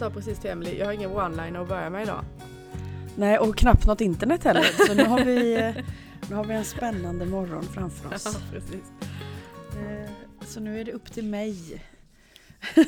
[0.00, 2.24] jag sa precis till Emily, jag har ingen one-liner att börja med idag.
[3.16, 4.86] Nej, och knappt något internet heller.
[4.86, 5.74] Så nu har vi,
[6.30, 8.24] nu har vi en spännande morgon framför oss.
[8.24, 8.92] Ja, precis.
[9.76, 10.10] Eh,
[10.46, 11.82] Så nu är det upp till mig.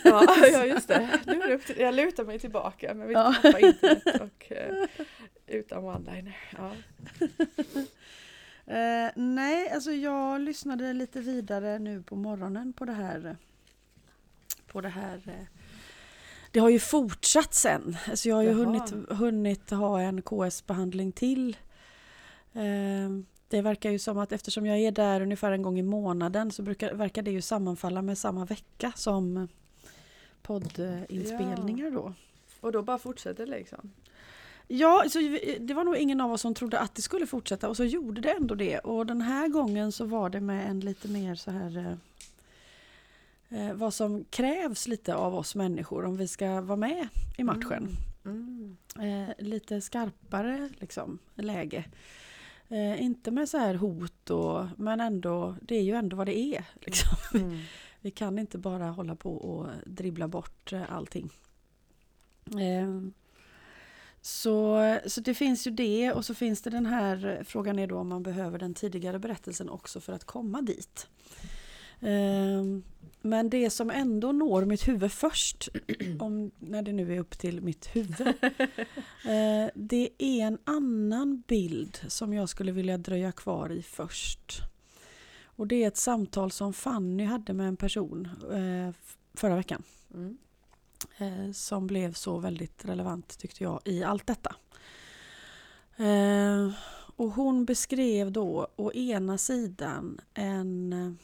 [0.05, 1.09] Ja, ja just det.
[1.27, 3.35] Nu är det upp till, jag lutar mig tillbaka med mitt Ja.
[3.43, 4.86] pappa internet och eh,
[5.46, 6.36] utan one-liner.
[6.59, 6.72] Ja.
[8.71, 13.36] Eh, nej, alltså jag lyssnade lite vidare nu på morgonen på det här.
[14.67, 15.49] På det här.
[16.58, 17.96] Eh, Det har ju fortsatt sen.
[18.08, 18.57] Alltså jag har ju Jaha.
[18.57, 21.57] hunnit, hunnit ha en KS-behandling till.
[22.53, 23.11] Eh,
[23.49, 26.63] det verkar ju som att eftersom jag är där ungefär en gång i månaden så
[26.63, 29.49] brukar, verkar det ju sammanfalla med samma vecka som
[30.43, 32.14] poddinspelningar då.
[32.61, 33.92] Och då bara fortsätter det liksom.
[34.69, 35.19] Ja, så
[35.61, 38.20] det var nog ingen av oss som trodde att det skulle fortsätta och så gjorde
[38.20, 38.78] det ändå det.
[38.78, 41.98] Och den här gången så var det med en lite mer så här
[43.48, 47.88] eh, vad som krävs lite av oss människor om vi ska vara med i matchen.
[48.24, 48.77] Mm.
[49.00, 51.84] Eh, lite skarpare liksom läge.
[52.68, 56.38] Eh, inte med så här hot och men ändå, det är ju ändå vad det
[56.38, 56.64] är.
[56.80, 57.16] Liksom.
[57.34, 57.58] Mm.
[58.00, 61.30] Vi kan inte bara hålla på och dribbla bort eh, allting.
[62.46, 63.10] Eh,
[64.20, 67.98] Så, så det finns ju det och så finns det den här frågan är då
[67.98, 71.08] om man behöver den tidigare berättelsen också för att komma dit.
[72.00, 72.64] Eh,
[73.20, 75.69] Men det som ändå når mitt huvud först,
[76.19, 78.20] om, när det nu är upp till mitt huvud,
[79.24, 84.61] eh, det är en annan bild som jag skulle vilja dröja kvar i först.
[85.44, 88.94] Och det är ett samtal som Fanny hade med en person eh,
[89.34, 89.83] förra veckan.
[90.14, 90.39] Mm.
[91.19, 94.56] Eh, som blev så väldigt relevant tyckte jag i allt detta.
[97.16, 101.19] Och hon beskrev då å ena sidan en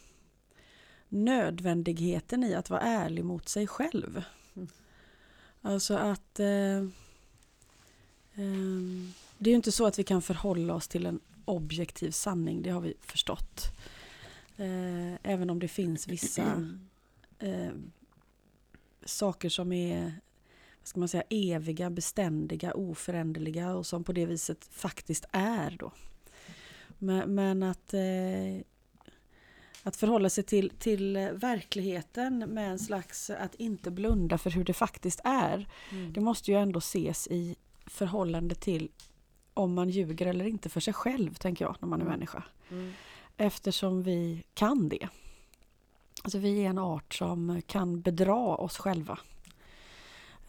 [1.15, 4.25] nödvändigheten i att vara ärlig mot sig själv.
[4.57, 4.69] Mm.
[5.63, 6.77] Alltså att eh,
[8.35, 12.63] ehm, det är ju inte så att vi kan förhålla oss till en objektiv sanning,
[12.63, 13.65] det har vi förstått.
[14.57, 16.67] Eh, även om det finns vissa
[17.39, 17.73] eh,
[19.05, 20.03] saker som är
[20.79, 25.77] vad ska man säga, eviga, beständiga, oföränderliga och som på det viset faktiskt är.
[25.81, 25.93] Då.
[26.99, 28.63] Men, men att, eh,
[29.87, 34.73] att förhålla sig till, till verkligheten med en slags att inte blunda för hur det
[34.73, 35.69] faktiskt är.
[35.91, 36.13] Mm.
[36.13, 37.57] Det måste ju ändå ses i
[37.87, 38.89] förhållande till
[39.55, 42.19] om man ljuger eller inte för sig själv, tänker jag, när man är Mm.
[42.19, 42.43] människa.
[42.71, 42.93] Mm.
[43.37, 45.09] Eftersom vi kan det.
[46.23, 49.19] Alltså vi är en art som kan bedra oss själva.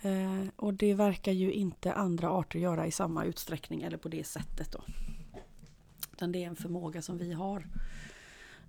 [0.02, 4.24] Eh, och det verkar ju inte andra arter göra i samma utsträckning eller på det
[4.24, 4.84] sättet då.
[6.14, 7.68] Utan det är en förmåga som vi har.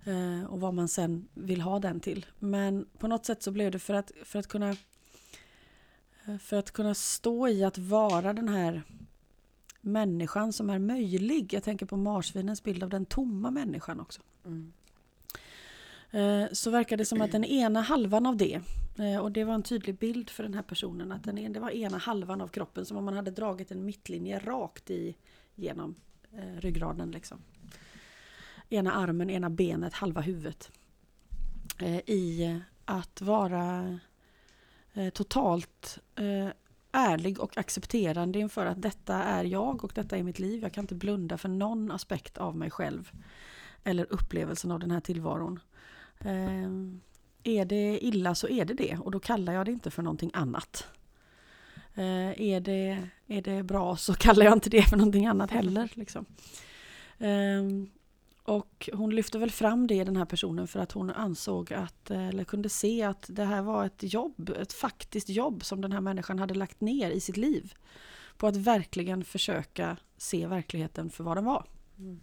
[0.07, 2.25] Eh, och vad man sen vill ha den till.
[2.39, 4.69] Men på något sätt så blev det för att, för att kunna
[6.25, 8.83] eh, för att kunna stå i att vara den här
[9.81, 11.53] människan som är möjlig.
[11.53, 14.21] Jag tänker på marsvinens bild av den tomma människan också.
[14.45, 14.73] Mm.
[16.11, 18.61] Eh, Så verkar det som att den ena halvan av det,
[19.21, 21.69] och det var en tydlig bild för den här personen, att den, en- det var
[21.69, 25.15] ena halvan av kroppen som om man hade dragit en mittlinje rakt i,
[25.55, 25.95] genom
[26.59, 27.11] ryggraden.
[27.11, 27.37] Liksom.
[28.69, 30.71] Ena armen, ena benet, halva huvudet.
[31.79, 33.99] Eh, I att vara
[34.93, 36.49] eh, totalt eh,
[36.91, 40.61] ärlig och accepterande inför att detta är jag och detta är mitt liv.
[40.61, 43.11] Jag kan inte blunda för någon aspekt av mig själv
[43.83, 45.59] eller upplevelsen av den här tillvaron.
[46.19, 46.69] Eh,
[47.43, 50.31] är det illa så är det det och då kallar jag det inte för någonting
[50.33, 50.87] annat.
[51.93, 55.91] Eh, är, det, är det bra så kallar jag inte det för någonting annat heller.
[55.93, 56.25] Liksom.
[57.17, 57.63] Eh,
[58.47, 62.11] och hon lyfte väl fram det i den här personen för att hon ansåg att,
[62.11, 66.01] eller kunde se att det här var ett jobb, ett faktiskt jobb som den här
[66.01, 67.73] människan hade lagt ner i sitt liv.
[68.37, 71.65] På att verkligen försöka se verkligheten för vad den var.
[71.97, 72.19] Mm.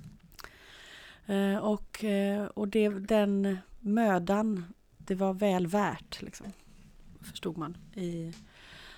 [1.26, 6.46] Eh, och eh, och det, den mödan, det var väl värt, liksom,
[7.20, 7.76] förstod man.
[7.94, 8.32] I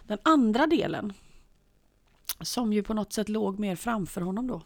[0.06, 1.12] den andra delen,
[2.40, 4.62] som ju på något sätt låg mer framför honom då.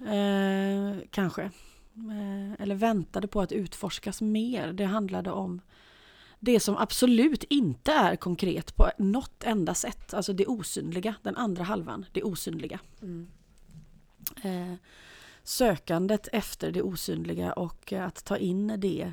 [0.00, 1.42] Eh, kanske.
[1.96, 4.72] Eh, eller väntade på att utforskas mer.
[4.72, 5.60] Det handlade om
[6.40, 10.14] det som absolut inte är konkret på något enda sätt.
[10.14, 12.80] Alltså det osynliga, den andra halvan, det osynliga.
[13.02, 13.28] Mm.
[14.42, 14.74] Eh,
[15.42, 19.12] sökandet efter det osynliga och att ta in det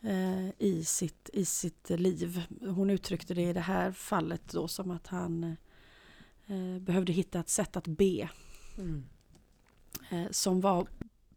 [0.00, 2.42] eh, i, sitt, i sitt liv.
[2.60, 5.56] Hon uttryckte det i det här fallet då som att han
[6.46, 8.28] eh, behövde hitta ett sätt att be
[8.78, 9.04] Mm.
[10.10, 10.86] Eh, som var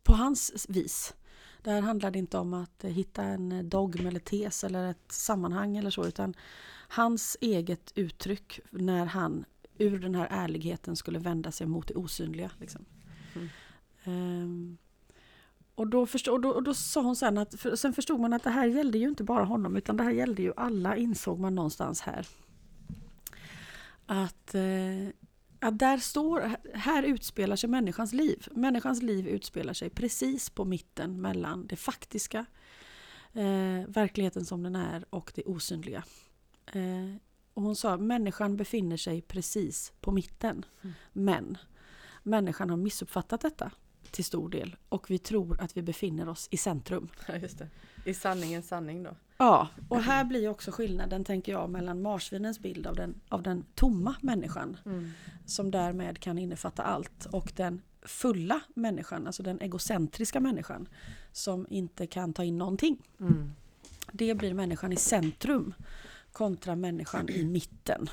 [0.03, 1.13] på hans vis.
[1.61, 5.77] Det här handlade inte om att eh, hitta en dogm eller tes eller ett sammanhang
[5.77, 6.33] eller så utan
[6.87, 9.45] hans eget uttryck när han
[9.77, 12.51] ur den här ärligheten skulle vända sig mot det osynliga.
[12.59, 12.85] Liksom.
[13.35, 13.49] Mm.
[14.05, 14.77] Um,
[15.75, 18.33] och, då förstod, och, då, och då sa hon sen att, för, sen förstod man
[18.33, 21.39] att det här gällde ju inte bara honom utan det här gällde ju alla insåg
[21.39, 22.27] man någonstans här.
[24.05, 25.09] Att, eh,
[25.59, 28.47] att där står, här utspelar sig människans liv.
[28.51, 32.45] Människans liv utspelar sig precis på mitten mellan det faktiska,
[33.33, 36.03] eh, verkligheten som den är och det osynliga.
[36.65, 37.15] Eh,
[37.53, 40.65] och hon sa människan befinner sig precis på mitten.
[40.81, 40.93] Mm.
[41.13, 41.57] Men
[42.23, 43.71] människan har missuppfattat detta
[44.11, 47.09] till stor del och vi tror att vi befinner oss i centrum.
[47.27, 47.67] Ja, just det.
[48.05, 49.15] I sanningens sanning då?
[49.37, 53.63] Ja, och här blir också skillnaden tänker jag mellan marsvinens bild av den, av den
[53.75, 55.11] tomma människan mm.
[55.45, 60.87] som därmed kan innefatta allt och den fulla människan, alltså den egocentriska människan
[61.31, 62.97] som inte kan ta in någonting.
[63.19, 63.51] Mm.
[64.11, 65.73] Det blir människan i centrum
[66.31, 68.09] kontra människan i mitten.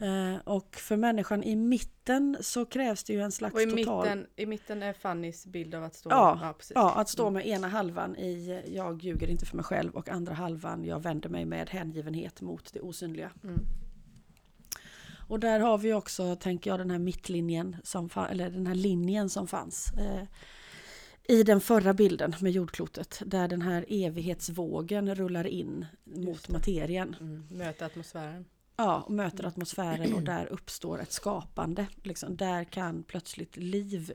[0.00, 4.04] Eh, och för människan i mitten så krävs det ju en slags och i total...
[4.04, 6.10] Mitten, I mitten är Fannys bild av att stå...
[6.10, 9.94] Ja, ja, ja, att stå med ena halvan i jag ljuger inte för mig själv
[9.94, 13.30] och andra halvan jag vänder mig med hängivenhet mot det osynliga.
[13.44, 13.60] Mm.
[15.28, 19.30] Och där har vi också, tänker jag, den här mittlinjen, som, eller den här linjen
[19.30, 19.92] som fanns.
[19.92, 20.24] Eh,
[21.28, 27.16] i den förra bilden med jordklotet där den här evighetsvågen rullar in mot materien.
[27.20, 27.46] Mm.
[27.50, 28.44] Möter atmosfären.
[28.76, 31.86] Ja, och möter atmosfären och där uppstår ett skapande.
[32.02, 34.12] Liksom, där kan plötsligt liv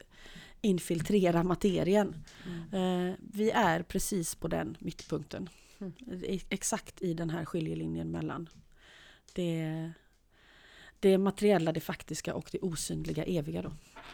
[0.61, 2.15] infiltrera materien.
[2.45, 3.09] Mm.
[3.09, 5.49] Eh, vi är precis på den mittpunkten.
[5.79, 5.93] Mm.
[6.49, 8.49] Exakt i den här skiljelinjen mellan
[9.33, 9.91] det,
[10.99, 13.61] det materiella, det faktiska och det osynliga eviga.
[13.61, 13.71] Då.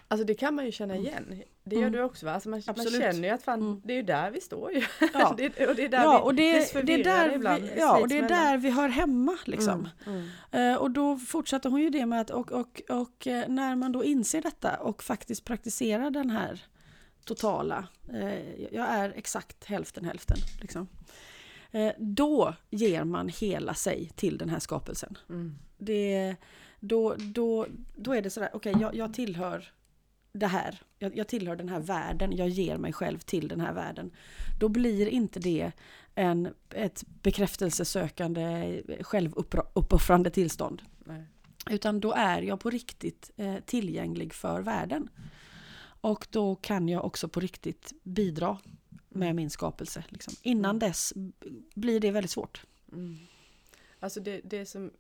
[0.08, 1.06] Alltså det kan man ju känna mm.
[1.06, 1.44] igen.
[1.64, 1.94] Det gör mm.
[1.94, 2.34] du också va?
[2.34, 3.82] Alltså man, man, känner ju att fan, mm.
[3.84, 4.84] det är ju där vi står ju.
[5.14, 5.36] Ja.
[5.38, 7.64] det, och det är där ja, vi, och det, det är där ibland.
[7.64, 9.90] Vi, ja, och det är där vi hör hemma liksom.
[10.06, 10.72] Mm.
[10.72, 13.92] Uh, och då fortsatte hon ju det med att och, och, och uh, när man
[13.92, 16.66] då inser detta och faktiskt praktiserar den här
[17.26, 20.38] totala, uh, jag är exakt hälften hälften.
[20.62, 20.88] Liksom.
[21.98, 25.18] Då ger man hela sig till den här skapelsen.
[25.30, 25.56] Mm.
[25.78, 26.36] Det,
[26.80, 29.72] då, då, då är det sådär, okej okay, jag, jag tillhör
[30.32, 33.74] det här, jag, jag, tillhör den här världen, jag ger mig själv till den här
[33.74, 34.12] världen.
[34.60, 35.72] Då blir inte det
[36.16, 40.82] en, ett bekräftelsesökande, självuppoffrande tillstånd.
[41.06, 41.26] Nej.
[41.70, 45.10] Utan då är jag på riktigt eh, tillgänglig för världen.
[46.02, 48.58] Och då kan jag också på riktigt bidra
[49.10, 49.36] med mm.
[49.36, 50.04] min skapelse.
[50.10, 50.34] Liksom.
[50.42, 50.80] Innan mm.
[50.80, 51.14] dess
[51.76, 52.66] blir det väldigt svårt.
[52.92, 53.18] Mm.
[54.00, 54.92] Alltså det, det som,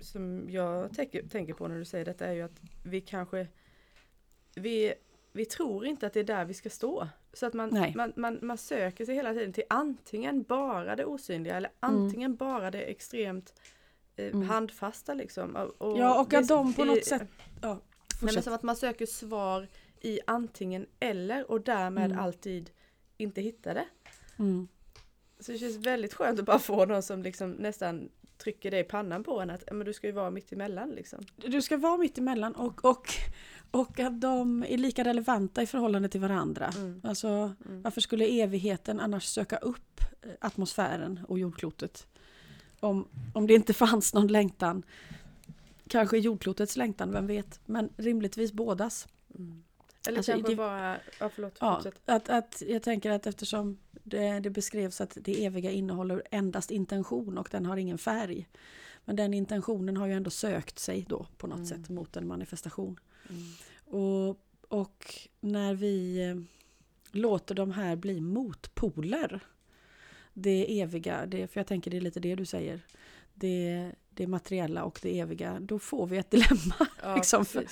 [0.00, 3.46] som jag tänker, tänker på när du säger detta är ju att vi kanske
[4.56, 4.94] vi,
[5.32, 7.08] vi tror inte att det är där vi ska stå.
[7.32, 11.56] Så att man, man, man, man, söker sig hela tiden till antingen bara det osynliga
[11.56, 11.96] eller mm.
[11.96, 12.36] antingen mm.
[12.36, 13.54] bara det extremt
[14.16, 14.48] eh, mm.
[14.48, 15.56] handfasta liksom.
[15.78, 17.28] Och, ja och att de på något sätt...
[17.62, 17.80] Ja,
[18.22, 19.68] men som att man söker svar
[20.00, 22.18] i antingen eller och därmed mm.
[22.18, 22.70] alltid
[23.16, 23.86] inte hittar det.
[24.38, 24.68] Mm.
[25.40, 28.08] Så det känns väldigt skönt att bara få någon som liksom nästan
[28.38, 31.24] trycker det i pannan på en att men du ska ju vara mitt emellan liksom.
[31.36, 33.08] Du ska vara mitt emellan och, och
[33.70, 36.70] och att de är lika relevanta i förhållande till varandra.
[36.76, 37.00] Mm.
[37.04, 37.82] Alltså, mm.
[37.82, 42.06] Varför skulle evigheten annars söka upp eh, atmosfären och jordklotet?
[42.80, 44.82] Om, om det inte fanns någon längtan.
[45.88, 47.60] Kanske jordklotets längtan, vem vet?
[47.64, 49.08] Men rimligtvis bådas.
[49.34, 49.62] Mm.
[50.08, 50.98] Eller alltså, kanske det, bara...
[51.20, 55.70] Ja, förlåt, ja, att, att Jag tänker att eftersom det, det beskrevs att det eviga
[55.70, 58.48] innehåller endast intention och den har ingen färg.
[59.04, 61.66] Men den intentionen har ju ändå sökt sig då på något mm.
[61.66, 63.00] sätt mot en manifestation.
[63.28, 64.02] Mm.
[64.02, 65.04] Och, och
[65.40, 66.36] när vi eh,
[67.12, 69.40] låter de här bli motpoler,
[70.32, 72.80] det eviga, det, för jag tänker det är lite det du säger,
[73.34, 76.74] det, det materiella och det eviga, då får vi ett dilemma.
[77.02, 77.44] Ja, liksom.
[77.44, 77.62] för,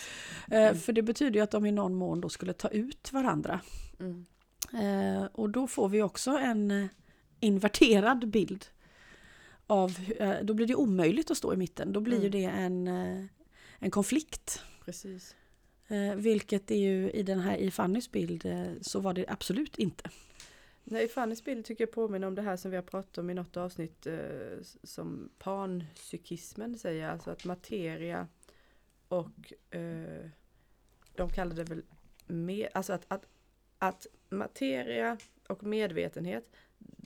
[0.51, 0.79] eh, mm.
[0.79, 3.61] för det betyder ju att de i någon mån då skulle ta ut varandra.
[4.01, 4.27] Mm.
[4.73, 6.89] Eh, och då får vi också en
[7.41, 8.67] inverterad bild
[9.67, 9.99] av,
[10.43, 11.93] då blir det omöjligt att stå i mitten.
[11.93, 12.31] Då blir mm.
[12.31, 12.89] det en,
[13.79, 14.63] en konflikt.
[14.85, 15.35] Precis.
[15.89, 19.79] Eh, vilket är ju i den här i Fannys bild eh, så var det absolut
[19.79, 20.11] inte.
[20.85, 23.35] Nej, Fannys bild tycker jag påminner om det här som vi har pratat om i
[23.35, 28.29] något avsnitt eh, som panpsykismen säger, alltså att materia
[29.09, 30.31] och eh,
[31.15, 31.83] de kallar det väl
[32.27, 33.27] med, alltså att, att,
[33.79, 36.51] att materia och medvetenhet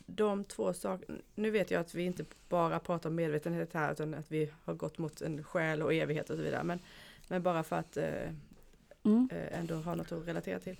[0.06, 4.14] de två sakerna, nu vet jag att vi inte bara pratar om medvetenhet här utan
[4.14, 6.78] att vi har gått mot en själ och evighet och så vidare men,
[7.28, 8.30] men bara för att eh,
[9.04, 9.28] mm.
[9.32, 10.76] Eh, ändå har något att relatera till.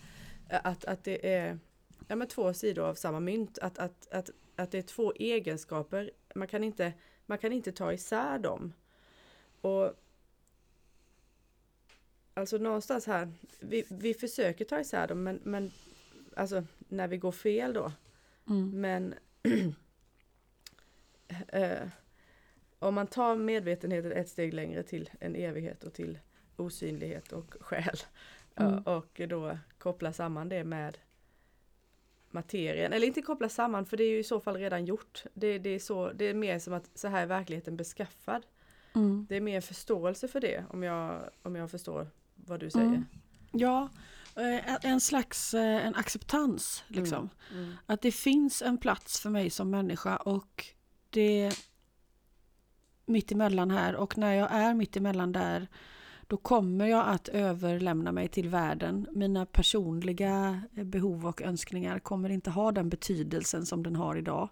[0.48, 1.58] Att, att det är
[2.06, 3.58] ja, men två sidor av samma mynt.
[3.58, 6.10] Att, att, att, att det är två egenskaper.
[6.34, 6.92] Man kan inte,
[7.26, 8.72] man kan inte ta isär dem.
[9.60, 9.94] Och
[12.38, 15.70] Alltså någonstans här, vi, vi försöker ta isär dem men, men
[16.36, 17.92] alltså när vi går fel då.
[18.48, 18.80] Mm.
[18.80, 19.14] Men
[21.48, 21.88] eh,
[22.78, 26.18] om man tar medvetenheten ett steg längre till en evighet och till
[26.56, 27.96] osynlighet och själ.
[28.54, 28.78] Mm.
[28.78, 30.98] Och då koppla samman det med
[32.30, 32.92] materien.
[32.92, 35.24] Eller inte koppla samman för det är ju i så fall redan gjort.
[35.34, 38.46] Det, det, är, så, det är mer som att så här är verkligheten beskaffad.
[38.94, 39.26] Mm.
[39.28, 42.86] Det är mer förståelse för det om jag, om jag förstår vad du säger.
[42.86, 43.04] Mm.
[43.52, 43.88] Ja,
[44.36, 46.84] eh, en slags eh, en acceptans.
[46.88, 47.30] Liksom.
[47.52, 47.72] Mm.
[47.86, 50.66] Att det finns en plats för mig som människa och
[51.10, 51.52] det
[53.06, 55.68] mitt emellan här och när jag är mitt emellan där
[56.28, 59.06] då kommer jag att överlämna mig till världen.
[59.12, 64.48] Mina personliga behov och önskningar kommer inte ha den betydelsen som den har idag.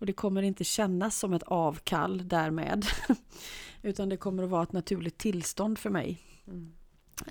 [0.00, 2.86] Och det kommer inte kännas som ett avkall därmed.
[3.82, 6.20] Utan det kommer att vara ett naturligt tillstånd för mig.
[6.46, 6.72] Mm.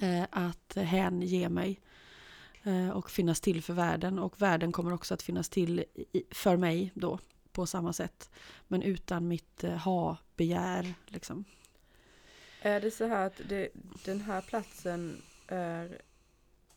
[0.01, 1.79] Eh, att hänge mig
[2.63, 4.19] eh, och finnas till för världen.
[4.19, 5.83] Och världen kommer också att finnas till
[6.31, 7.19] för mig då
[7.51, 8.29] på samma sätt.
[8.67, 10.93] Men utan mitt eh, ha-begär.
[11.07, 11.45] Liksom.
[12.61, 13.69] Är det så här att det,
[14.05, 16.01] den här platsen är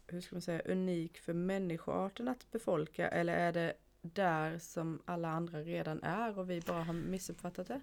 [0.07, 3.73] hur ska man säga, unik för människoarten att befolka eller är det
[4.03, 7.81] där som alla andra redan är och vi bara har missuppfattat det?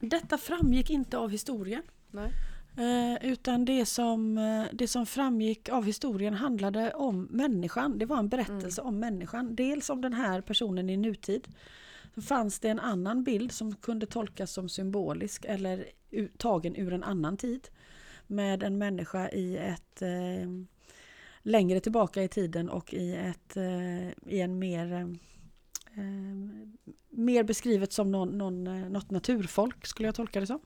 [0.00, 1.82] Detta framgick inte av historien.
[2.10, 2.32] Nej.
[2.76, 7.98] Eh, utan det som, eh, det som framgick av historien handlade om människan.
[7.98, 9.56] Det var en berättelse om människan.
[9.56, 11.48] Dels om den här personen i nutid.
[12.14, 15.86] Så fanns det en annan bild som kunde tolkas som symbolisk eller
[16.36, 17.68] tagen ur en annan tid.
[18.26, 20.50] Med en människa i ett eh,
[21.42, 25.00] längre tillbaka i tiden och i, ett, eh, i en mer eh,
[25.98, 26.36] eh,
[27.10, 30.60] mer beskrivet som någon, någon, eh, något naturfolk skulle jag tolka det som.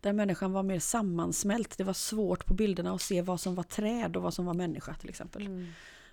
[0.00, 1.78] Där människan var mer sammansmält.
[1.78, 4.54] Det var svårt på bilderna att se vad som var träd och vad som var
[4.54, 5.46] människa till exempel.
[5.46, 5.66] Mm.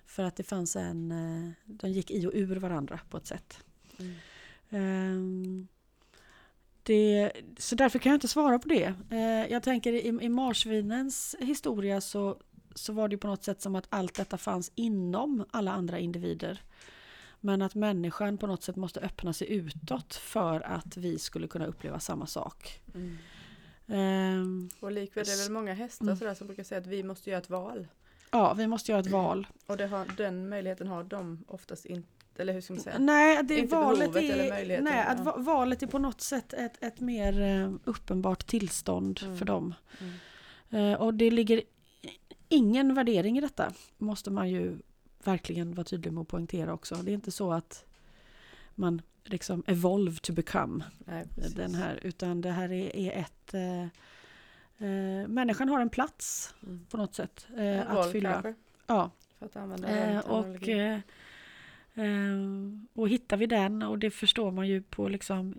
[0.06, 1.10] För att det fanns en...
[1.12, 3.64] eh, De gick i och ur varandra på ett sätt.
[3.98, 4.14] Mm.
[4.70, 5.68] Ehm,
[6.90, 8.94] det, så därför kan jag inte svara på det.
[9.10, 12.36] Eh, jag tänker i, i marsvinens historia så,
[12.74, 16.62] så var det på något sätt som att allt detta fanns inom alla andra individer.
[17.40, 21.66] Men att människan på något sätt måste öppna sig utåt för att vi skulle kunna
[21.66, 22.80] uppleva samma sak.
[22.94, 23.18] Mm.
[23.88, 26.16] Ehm, Och likväl är det väl många hästar Mm.
[26.16, 27.86] sådär som brukar säga att vi måste göra ett val.
[28.30, 29.46] ja, vi måste göra ett val.
[29.66, 32.08] Och det har, den möjligheten har de oftast inte,
[32.40, 32.98] eller hur ska man säga?
[32.98, 36.82] Nej, det är Inte valet är, nej, att va- valet är på något sätt ett,
[36.84, 39.36] ett mer eh, uppenbart tillstånd Mm.
[39.36, 39.74] för dem.
[40.00, 40.92] Mm.
[40.92, 41.62] Eh, och det ligger
[42.48, 44.78] ingen värdering i detta, måste man ju
[45.24, 46.94] verkligen vara tydlig med att poängtera också.
[46.94, 47.84] Det är inte så att
[48.74, 53.54] man liksom evolve to become Nej, den här, utan det här är, är ett...
[53.54, 53.82] Eh,
[54.88, 56.86] eh, människan har en plats Mm.
[56.90, 58.32] på något sätt eh, att fylla.
[58.32, 58.54] kanske,
[58.86, 60.68] Ja, för att använda Eh, och,
[62.00, 62.36] Eh,
[62.94, 65.54] och hittar vi den, och det förstår man ju på liksom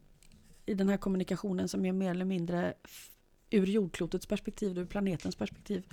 [0.65, 2.73] i den här kommunikationen som är mer eller mindre
[3.49, 5.83] ur jordklotets perspektiv, ur planetens perspektiv,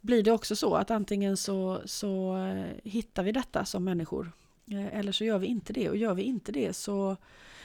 [0.00, 4.32] blir det också så att antingen så, så eh, hittar vi detta som människor,
[4.70, 5.90] eh, eller så gör vi inte det.
[5.90, 7.16] Och gör vi inte det så,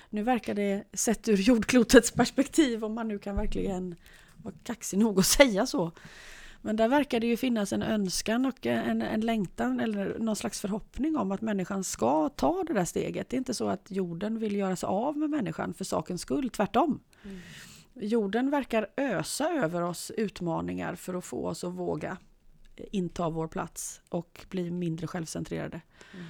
[0.10, 3.96] nu verkar det sett ur jordklotets perspektiv, om man nu kan verkligen
[4.38, 5.91] vara kaxig nog att säga så,
[6.65, 10.62] men där verkar det ju finnas en önskan och en, en längtan eller någon slags
[10.62, 13.29] förhoppning om att människan ska ta det där steget.
[13.29, 16.50] Det är inte så att jorden vill göra sig av med människan för sakens skull,
[16.50, 17.00] tvärtom.
[17.24, 17.39] Mm.
[17.93, 22.17] Jorden verkar ösa över oss utmaningar för att få oss att våga
[22.75, 25.82] inta vår plats och bli mindre självcentrerade.
[26.13, 26.25] Mm.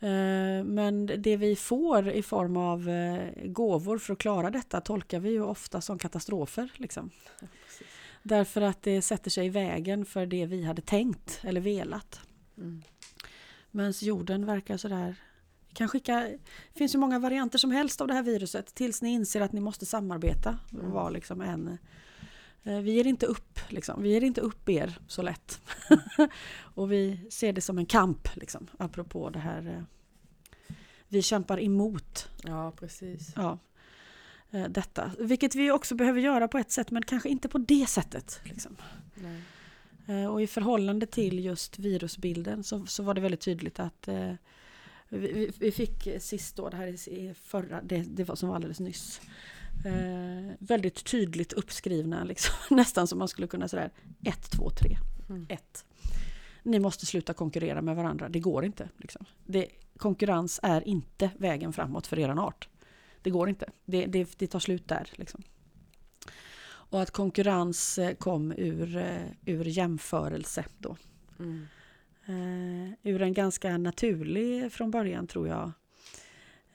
[0.00, 5.20] Eh, Men det vi får i form av eh, gåvor för att klara detta tolkar
[5.20, 6.72] vi ju ofta som katastrofer.
[6.76, 7.10] Liksom.
[7.40, 7.46] Ja.
[8.26, 12.20] Därför att det sätter sig i vägen för det vi hade tänkt eller velat.
[12.58, 12.82] Mm.
[13.70, 15.16] Medan jorden verkar sådär...
[15.72, 16.14] Kan skicka,
[16.72, 19.52] det finns ju många varianter som helst av det här viruset tills ni inser att
[19.52, 20.58] ni måste samarbeta.
[20.72, 20.90] Mm.
[20.90, 21.78] vara liksom en,
[22.62, 24.02] eh, vi ger inte upp, liksom.
[24.02, 25.60] vi ger inte upp er så lätt.
[26.74, 29.66] och vi ser det som en kamp, liksom, apropå det här.
[29.66, 30.74] eh,
[31.08, 33.32] Vi kämpar emot Ja, precis.
[33.36, 33.58] ja,
[34.68, 35.10] detta.
[35.18, 38.40] Vilket vi också behöver göra på ett sätt men kanske inte på det sättet.
[38.44, 38.76] Liksom.
[40.08, 44.32] Eh, Och i förhållande till just virusbilden så, så var det väldigt tydligt att eh,
[45.08, 48.56] vi, vi- fick sist då, det här är i förra, det, det var som var
[48.56, 49.20] alldeles nyss.
[49.86, 53.90] Eh, väldigt tydligt uppskrivna, liksom, nästan som man skulle kunna säga
[54.24, 54.96] 1, 2, 3,
[55.30, 55.46] Mm.
[55.48, 55.84] 1.
[56.62, 58.28] ni måste sluta konkurrera med varandra.
[58.28, 58.88] Det går inte.
[58.98, 59.24] Liksom.
[59.46, 62.68] Det, konkurrens är inte vägen framåt för er art.
[63.26, 63.70] Det går inte.
[63.84, 65.10] Det, det, det tar slut där.
[65.12, 65.42] Liksom.
[66.66, 70.96] Och att konkurrens eh, kom ur, eh, ur jämförelse då.
[71.38, 71.66] Mm.
[72.28, 75.72] Uh, ur en ganska naturlig från början tror jag.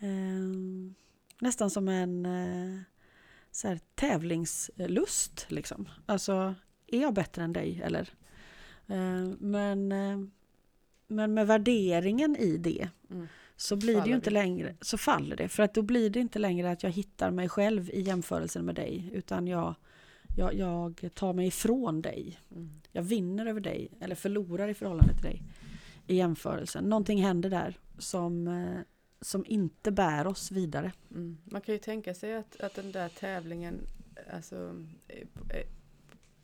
[0.03, 0.91] Uh,
[1.39, 2.79] nästan som en uh,
[3.51, 5.89] så här, tävlingslust liksom.
[6.05, 6.55] Alltså,
[6.87, 8.09] är jag bättre än dig eller?
[9.39, 9.87] men,
[11.07, 13.27] men med värderingen i det mm.
[13.61, 14.33] Så blir faller det ju inte det.
[14.33, 15.49] längre, så faller det.
[15.49, 18.75] För att då blir det inte längre att jag hittar mig själv i jämförelsen med
[18.75, 19.75] dig utan jag
[20.37, 22.39] jag, jag tar mig ifrån dig.
[22.51, 22.81] Mm.
[22.91, 25.41] Jag vinner över dig eller förlorar i förhållande till dig
[26.07, 26.83] i jämförelsen.
[26.83, 28.79] Någonting händer där som, eh,
[29.21, 30.91] som inte bär oss vidare.
[31.11, 31.37] Mm.
[31.43, 33.87] Man kan ju tänka sig att, att den där tävlingen
[34.33, 34.85] alltså,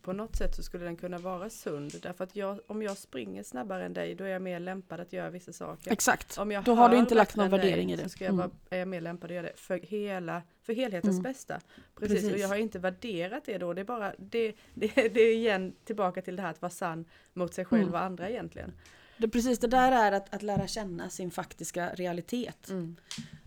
[0.08, 1.92] på något sätt så skulle den kunna vara sund.
[2.02, 5.14] Därför att jag, om jag springer snabbare än dig då är jag mer lämpad att
[5.14, 5.92] göra vissa saker.
[5.92, 8.04] Exakt, om jag då har du inte lagt någon värdering dig, i det.
[8.04, 8.58] Så ska jag vara, mm.
[8.70, 11.24] är jag mer lämpad att göra det för, hela, för helhetens mm.
[11.24, 11.60] bästa.
[11.96, 12.16] Precis.
[12.16, 13.74] Precis, och jag har inte värderat det då.
[13.74, 17.06] Det är bara det, det, det är igen tillbaka till det här att vara sann
[17.34, 17.94] mot sig själv mm.
[17.94, 18.74] och andra egentligen.
[19.18, 22.70] Det, precis det där är att, att lära känna sin faktiska realitet.
[22.70, 22.96] Mm.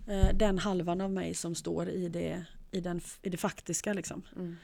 [0.09, 4.23] Eh, den halvan av mig som står i det, i den, i det faktiska liksom.
[4.37, 4.57] Mm.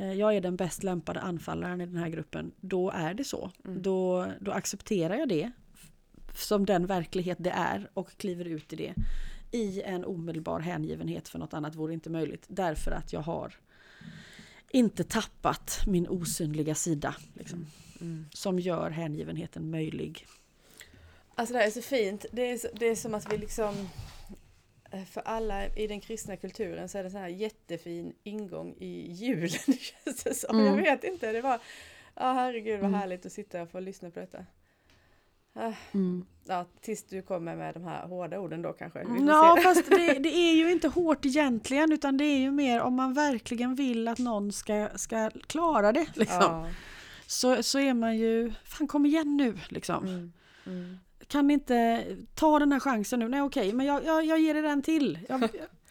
[0.00, 3.50] Eh, jag är den bäst lämpade anfallaren i den här gruppen, då är det så.
[3.64, 3.82] Mm.
[3.82, 5.50] Då, då accepterar jag det
[6.34, 8.94] som den verklighet det är och kliver ut i det.
[9.50, 12.44] I en omedelbar hängivenhet för något annat vore inte möjligt.
[12.48, 13.54] Därför att jag har
[14.70, 17.14] inte tappat min osynliga sida.
[17.34, 18.12] Liksom, mm.
[18.12, 18.26] mm.
[18.32, 20.26] Som gör hängivenheten möjlig.
[21.34, 22.26] Alltså det här är så fint.
[22.32, 23.88] Det är, så, det är som att vi liksom
[25.10, 29.48] för alla i den kristna kulturen så är det sån här jättefin ingång i julen.
[30.04, 30.60] känns det som.
[30.60, 30.66] Mm.
[30.66, 31.60] Jag vet inte, det var,
[32.14, 33.00] ja oh, herregud vad mm.
[33.00, 34.44] härligt att sitta och få lyssna på detta.
[35.52, 36.26] Ah, mm.
[36.44, 39.04] Ja, tills du kommer med de här hårda orden då kanske.
[39.26, 42.94] Ja, fast det, det, är ju inte hårt egentligen utan det är ju mer om
[42.94, 46.06] man verkligen vill att någon ska, ska klara det.
[46.14, 46.42] Liksom.
[46.42, 46.68] Ja.
[47.26, 50.04] Så, så är man ju, fan kom igen nu liksom.
[50.04, 50.32] Mm.
[50.66, 53.28] Mm kan ni inte ta den här chansen nu?
[53.28, 55.18] Nej okej, okay, men jag, jag, jag ger er en till.
[55.28, 55.48] Jag,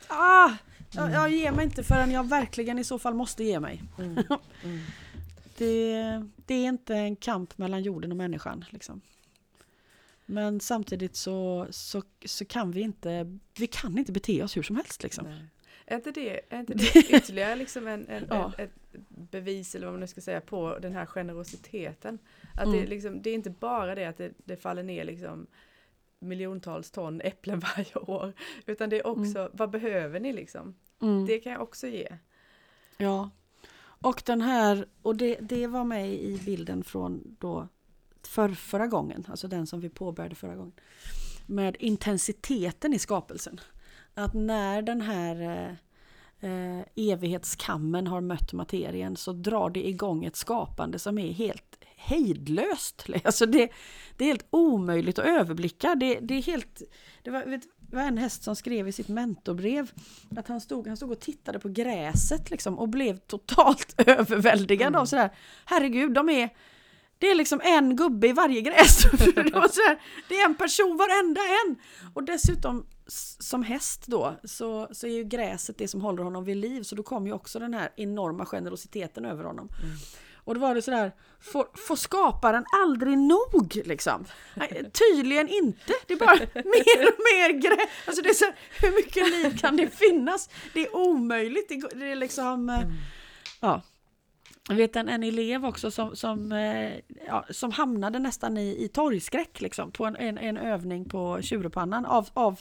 [0.07, 0.51] ah,
[0.91, 3.83] jag, jag ger mig inte förrän jag verkligen i så fall måste ge mig.
[3.99, 4.23] Mm.
[4.63, 4.79] Mm.
[5.57, 8.65] det, det, är inte en kamp mellan jorden och människan.
[8.69, 9.01] Liksom.
[10.25, 14.75] Men samtidigt så, så, så kan vi inte, vi kan inte bete oss hur som
[14.75, 15.03] helst.
[15.03, 15.27] Liksom.
[15.85, 18.53] Är inte det, är inte det ytterligare liksom en, en, ja.
[18.57, 18.71] en, ett
[19.07, 22.19] bevis eller vad man nu ska säga på den här generositeten?
[22.59, 22.79] Att mm.
[22.79, 25.47] det, liksom, det är inte bara det att det, det faller ner liksom
[26.19, 28.33] miljontals ton äpplen varje år.
[28.65, 29.51] Utan det är också, mm.
[29.53, 30.75] vad behöver ni liksom?
[31.01, 31.25] Mm.
[31.25, 32.17] Det kan jag också ge.
[32.97, 33.29] Ja.
[34.01, 37.67] Och den här, och det, det var med i bilden från då
[38.23, 40.73] för förra gången, alltså den som vi påbörjade förra gången.
[41.45, 43.59] Med intensiteten i skapelsen.
[44.13, 45.71] Att när den här eh,
[46.49, 51.68] eh evighetskammen har mött materien så drar det igång ett skapande som är helt
[52.09, 53.05] hejdlöst.
[53.23, 53.69] Alltså det,
[54.17, 55.95] det är helt omöjligt att överblicka.
[55.95, 56.81] Det, det är helt...
[57.23, 59.91] Det var, vet, var en häst som skrev i sitt mentorbrev
[60.37, 65.01] att han stod, han stod och tittade på gräset liksom och blev totalt överväldigad mm.
[65.01, 65.29] av sådär
[65.65, 66.49] Herregud, de är
[67.19, 69.01] det är liksom en gubbe i varje gräs.
[70.29, 71.75] det är en person varenda en!
[72.13, 72.85] Och dessutom
[73.39, 76.95] som häst då så, så är ju gräset det som håller honom vid liv så
[76.95, 79.69] då kommer ju också den här enorma generositeten över honom.
[79.83, 79.97] Mm.
[80.49, 84.25] Och då var det sådär, får, får skaparen aldrig nog liksom?
[84.53, 87.89] Nej, tydligen inte, det är bara mer och mer gräs.
[88.05, 88.45] Alltså det är så,
[88.81, 90.49] hur mycket liv kan det finnas?
[90.73, 92.91] Det är omöjligt, det, det är liksom, mm.
[93.59, 93.81] ja.
[94.69, 96.91] Jag vet en, en elev också som, som, eh,
[97.27, 102.05] ja, som hamnade nästan i, i torgskräck liksom, på en, en, en övning på Tjurepannan
[102.05, 102.59] av, av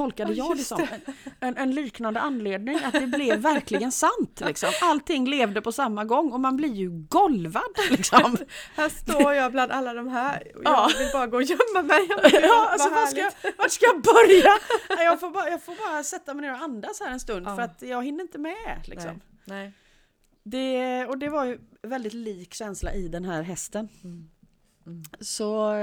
[0.00, 0.86] tolkade jag det som.
[1.40, 4.42] En, en, liknande anledning, att det blev verkligen sant.
[4.46, 4.70] Liksom.
[4.82, 7.62] Allting levde på samma gång och man blir ju golvad.
[7.90, 8.36] Liksom.
[8.76, 10.90] här står jag bland alla de här och jag ja.
[10.98, 12.08] vill bara gå och gömma mig.
[12.42, 14.58] Ja, alltså, var ska, vart ska jag börja?
[15.04, 17.56] Jag får, bara, jag får bara sätta mig ner och andas här en stund ja.
[17.56, 18.84] för att jag hinner inte med.
[18.84, 19.20] Liksom.
[19.44, 19.64] Nej.
[19.64, 19.72] Nej.
[20.42, 23.88] Det, och det var ju väldigt lik känsla i den här hästen.
[24.04, 24.30] Mm.
[24.86, 25.02] Mm.
[25.20, 25.74] Så,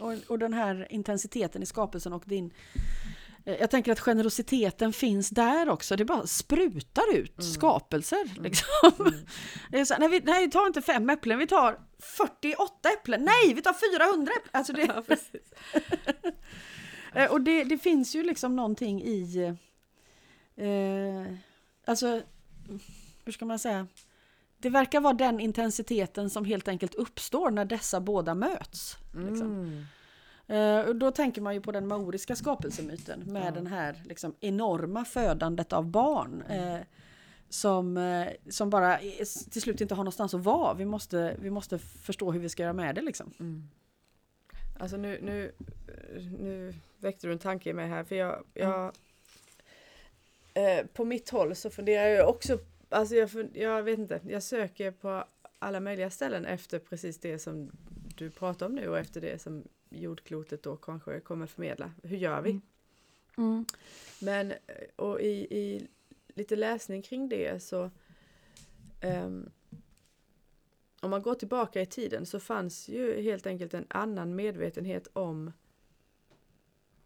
[0.00, 2.52] och, och den här intensiteten i skapelsen och din
[3.60, 5.96] jag tänker att generositeten finns där också.
[5.96, 7.52] Det bara sprutar ut mm.
[7.52, 8.30] skapelser.
[8.30, 8.42] Mm.
[8.42, 8.92] Liksom.
[8.98, 9.12] Mm.
[9.70, 13.24] Det är så, nej, vi, nej, vi tar inte fem äpplen, vi tar 48 äpplen.
[13.24, 14.50] Nej, vi tar 400 äpplen.
[14.52, 15.02] Alltså det...
[17.14, 19.54] Ja, eh, och det, det, finns ju liksom någonting i...
[20.56, 21.34] Eh,
[21.86, 22.22] alltså,
[23.24, 23.86] hur ska man säga?
[24.60, 28.96] det verkar vara den intensiteten som helt enkelt uppstår när dessa båda möts.
[29.14, 29.52] Liksom.
[29.52, 29.84] Mm.
[30.48, 33.50] Eh, då tänker man ju på den maoriska skapelsemyten med Ja.
[33.50, 36.42] den här liksom, enorma födandet av barn.
[36.42, 36.78] Eh,
[37.48, 38.98] som, eh, som bara
[39.50, 40.74] till slut inte har någonstans att vara.
[40.74, 43.32] Vi måste, vi måste förstå hur vi ska göra med det liksom.
[43.40, 43.68] Mm.
[44.78, 45.52] Alltså nu, nu,
[46.38, 48.92] nu väckte du en tanke i mig här för jag, jag
[50.54, 52.58] eh, på mitt håll så funderar jag också,
[52.88, 55.24] alltså jag, jag vet inte, jag söker på
[55.58, 57.70] alla möjliga ställen efter precis det som
[58.16, 61.90] du pratar om nu och efter det som jordklotet då kanske kommer förmedla.
[62.02, 62.60] Hur gör vi?
[63.38, 63.64] Mm.
[64.20, 64.56] Men eh,
[64.96, 65.88] och i, i
[66.34, 67.90] lite läsning kring det så
[69.00, 69.50] ehm,
[71.00, 75.52] om man går tillbaka i tiden så fanns ju helt enkelt en annan medvetenhet om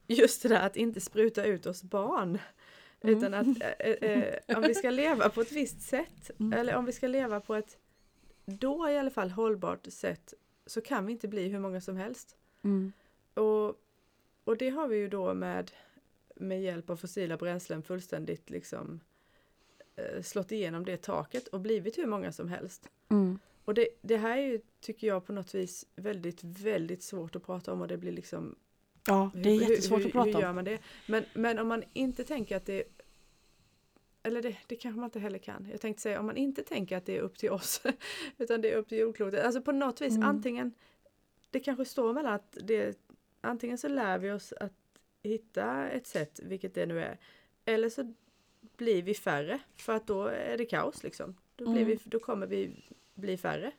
[0.06, 2.38] just det där att inte spruta ut oss barn.
[3.00, 3.18] Mm.
[3.18, 3.46] Utan att
[3.78, 6.52] eh, eh, om vi ska leva på ett visst sätt Mm.
[6.52, 7.78] eller om vi ska leva på ett
[8.44, 10.34] då i alla fall hållbart sätt
[10.66, 12.36] så kan vi inte bli hur många som helst.
[12.62, 12.92] Mm.
[13.34, 13.68] Och,
[14.44, 15.70] och det har vi ju då med,
[16.36, 19.00] med hjälp av fossila bränslen fullständigt liksom
[19.96, 22.88] eh, slått igenom det taket och blivit hur många som helst.
[23.08, 23.38] Mm.
[23.64, 27.46] Och det, det här är ju, tycker jag, på något vis väldigt, väldigt svårt att
[27.46, 28.54] prata om och det blir liksom
[29.06, 30.54] Ja, det är hur- jättesvårt hur, att prata hur gör om.
[30.54, 30.78] man det?
[31.06, 32.84] Men, men om man inte tänker att det
[34.22, 35.68] eller det, det kanske man inte heller kan.
[35.70, 37.82] Jag tänkte säga om man inte tänker att det är upp till oss
[38.38, 39.44] utan det är upp till jordklotet.
[39.44, 40.28] Alltså på något vis Mm.
[40.28, 40.72] antingen
[41.52, 42.98] det kanske står mellan att det
[43.40, 44.72] antingen så lär vi oss att
[45.22, 47.18] hitta ett sätt, vilket det nu är,
[47.64, 48.14] eller så
[48.76, 51.34] blir vi färre för att då är det kaos liksom.
[51.56, 51.88] Då, blir Mm.
[51.88, 52.70] vi, då kommer vi
[53.14, 53.72] bli färre.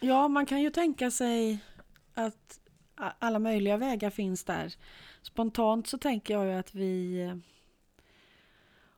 [0.00, 1.58] Ja, man kan ju tänka sig
[2.14, 2.60] att
[2.94, 4.74] alla möjliga vägar finns där.
[5.22, 7.40] Spontant så tänker jag ju att vi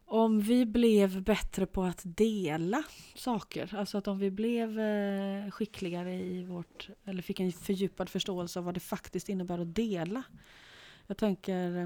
[0.06, 2.82] om vi blev bättre på att dela
[3.14, 8.58] saker, alltså att om vi blev eh, skickligare i vårt, eller fick en fördjupad förståelse
[8.58, 10.22] av vad det faktiskt innebär att dela.
[11.06, 11.76] Jag tänker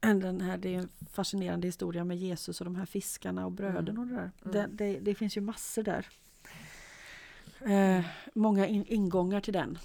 [0.00, 3.52] eh, den här, det är en fascinerande historia med Jesus och de här fiskarna och
[3.52, 4.00] bröden Mm.
[4.00, 4.30] och det där.
[4.44, 4.52] Mm.
[4.52, 6.06] Det, det, det finns ju massor där.
[7.60, 9.78] Eh, många in, ingångar till den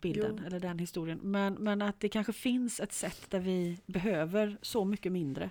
[0.00, 0.46] bilden Jo.
[0.46, 1.18] eller den historien.
[1.22, 5.50] Men, men att det kanske finns ett sätt där vi behöver så mycket mindre.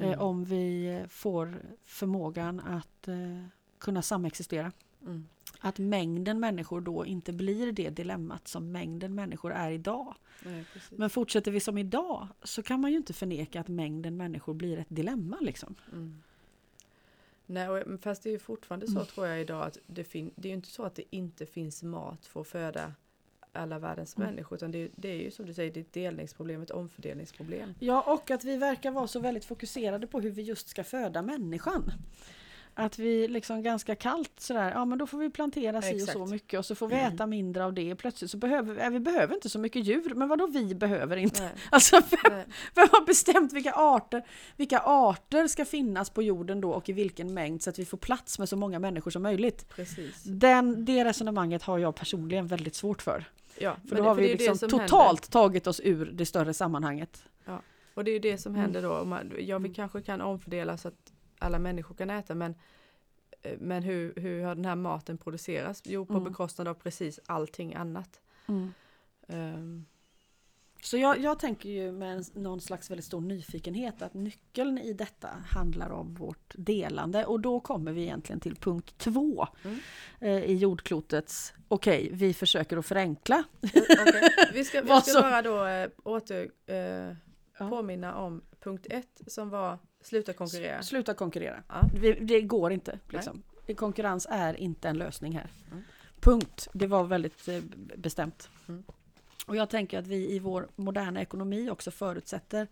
[0.00, 0.12] Mm.
[0.12, 3.44] Eh, om vi får förmågan att eh,
[3.78, 4.72] kunna samexistera.
[5.02, 5.26] Mm.
[5.60, 10.14] Att mängden människor då inte blir det dilemmat som mängden människor är idag.
[10.44, 10.64] Nej.
[10.90, 14.78] Men fortsätter vi som idag så kan man ju inte förneka att mängden människor blir
[14.78, 15.36] ett dilemma.
[15.40, 15.74] Liksom.
[15.92, 16.22] Mm.
[17.46, 19.06] Nej, och, fast det är ju fortfarande så Mm.
[19.06, 21.82] tror jag idag att det, fin- det är ju inte så att det inte finns
[21.82, 22.92] mat för att föda
[23.52, 24.28] alla världens Mm.
[24.30, 27.74] människor utan det, det är ju som du säger det är ett delningsproblem, ett omfördelningsproblem.
[27.78, 31.22] Ja, och att vi verkar vara så väldigt fokuserade på hur vi just ska föda
[31.22, 31.92] människan.
[32.74, 36.26] Att vi liksom ganska kallt sådär, ja men då får vi plantera si och så
[36.26, 37.94] mycket och så får vi äta mindre av det.
[37.94, 41.16] Plötsligt så behöver vi, vi behöver inte så mycket djur, men vad då vi behöver
[41.16, 41.42] inte?
[41.42, 42.44] Nej, Alltså vem, nej.
[42.74, 44.22] vem har bestämt vilka arter,
[44.56, 47.98] vilka arter ska finnas på jorden då och i vilken mängd så att vi får
[47.98, 49.68] plats med så många människor som möjligt?
[49.68, 50.22] Precis.
[50.22, 53.24] Den, det resonemanget har jag personligen väldigt svårt för.
[53.60, 54.90] Ja, För då har vi det det liksom som totalt
[55.24, 55.30] händer.
[55.32, 57.24] tagit oss ur det större sammanhanget.
[57.94, 58.62] Och det är ju det som Mm.
[58.62, 59.18] händer då.
[59.38, 59.74] ja, vi Mm.
[59.74, 62.54] kanske kan omfördela så att alla människor kan äta men
[63.42, 65.82] eh, men hur, hur har den här maten producerats?
[65.84, 66.24] Jo, på Mm.
[66.24, 68.20] bekostnad av precis allting annat.
[69.28, 69.84] Ehm,
[70.82, 75.28] Så jag, jag tänker ju med någon slags väldigt stor nyfikenhet att nyckeln i detta
[75.48, 79.78] handlar om vårt delande och då kommer vi egentligen till punkt två Mm.
[80.20, 83.44] eh, i jordklotets, okej vi försöker att förenkla.
[83.62, 87.16] Okej, Vi ska, vi ska bara då äh, åter eh,
[87.58, 87.68] Ja.
[87.68, 90.82] påminna om punkt ett som var sluta konkurrera.
[90.82, 91.62] Sluta konkurrera.
[91.68, 91.80] Ja.
[92.00, 92.98] Vi, det går inte.
[93.08, 93.42] Liksom.
[93.76, 95.50] Konkurrens är inte en lösning här.
[95.70, 95.82] Mm.
[96.20, 96.68] Punkt.
[96.72, 97.60] Det var väldigt b-
[97.96, 98.48] bestämt.
[98.68, 98.84] Mm.
[99.46, 102.66] Och jag tänker att vi i vår moderna ekonomi också förutsätter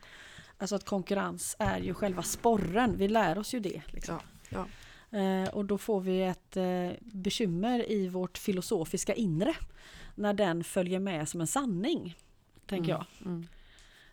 [0.58, 2.96] alltså att konkurrens är ju själva sporren.
[2.96, 3.82] Vi lär oss ju det.
[3.86, 4.18] Liksom.
[4.48, 4.66] Ja,
[5.10, 9.54] Eh, och då får vi ett eh, bekymmer i vårt filosofiska inre
[10.14, 12.16] när den följer med som en sanning.
[12.66, 13.04] Tänker jag.
[13.24, 13.46] Mm.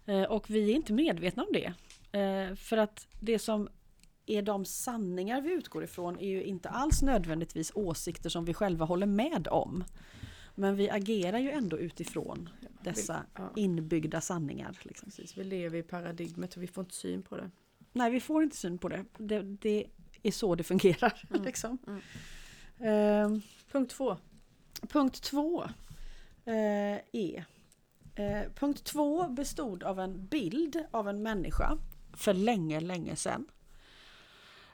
[0.05, 1.73] Eh, Och vi är inte medvetna om det.
[2.19, 3.69] Eh, För att det som
[4.25, 8.85] är de sanningar vi utgår ifrån är ju inte alls nödvändigtvis åsikter som vi själva
[8.85, 9.83] håller med om.
[10.55, 12.49] Men vi agerar ju ändå utifrån
[12.83, 14.77] dessa Ja, inbyggda sanningar.
[14.81, 15.05] Liksom.
[15.05, 15.37] precis.
[15.37, 17.51] Vi lever i paradigmet och vi får inte syn på det.
[17.93, 19.05] Nej, vi får inte syn på det.
[19.17, 19.85] Det, det
[20.23, 21.21] är så det fungerar.
[21.29, 21.43] Mm.
[21.45, 21.77] Liksom.
[21.87, 23.33] Mm.
[23.33, 23.41] Eh,
[23.71, 24.17] Punkt två.
[24.89, 25.63] Punkt två
[26.45, 27.45] eh, är
[28.15, 31.77] eh, Punkt två bestod av en bild av en människa
[32.13, 33.47] för länge, länge sedan.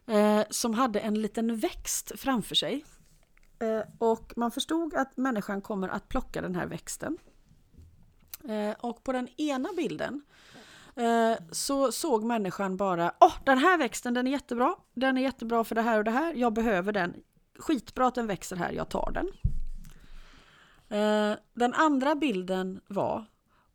[0.07, 2.85] Eh, som hade en liten växt framför sig.
[3.61, 7.17] Eh, och man förstod att människan kommer att plocka den här växten.
[8.49, 10.21] Eh, och på den ena bilden
[10.95, 15.21] eh, så såg människan bara, åh oh, den här växten den är jättebra, den är
[15.21, 17.13] jättebra för det här och det här, jag behöver den.
[17.59, 19.27] Skitbra att den växer här, jag tar den.
[20.99, 23.25] Eh, den andra bilden var,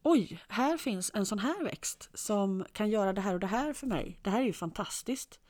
[0.03, 3.73] oj, här finns en sån här växt som kan göra det här och det här
[3.73, 4.19] för mig.
[4.23, 5.41] Det här är ju fantastiskt.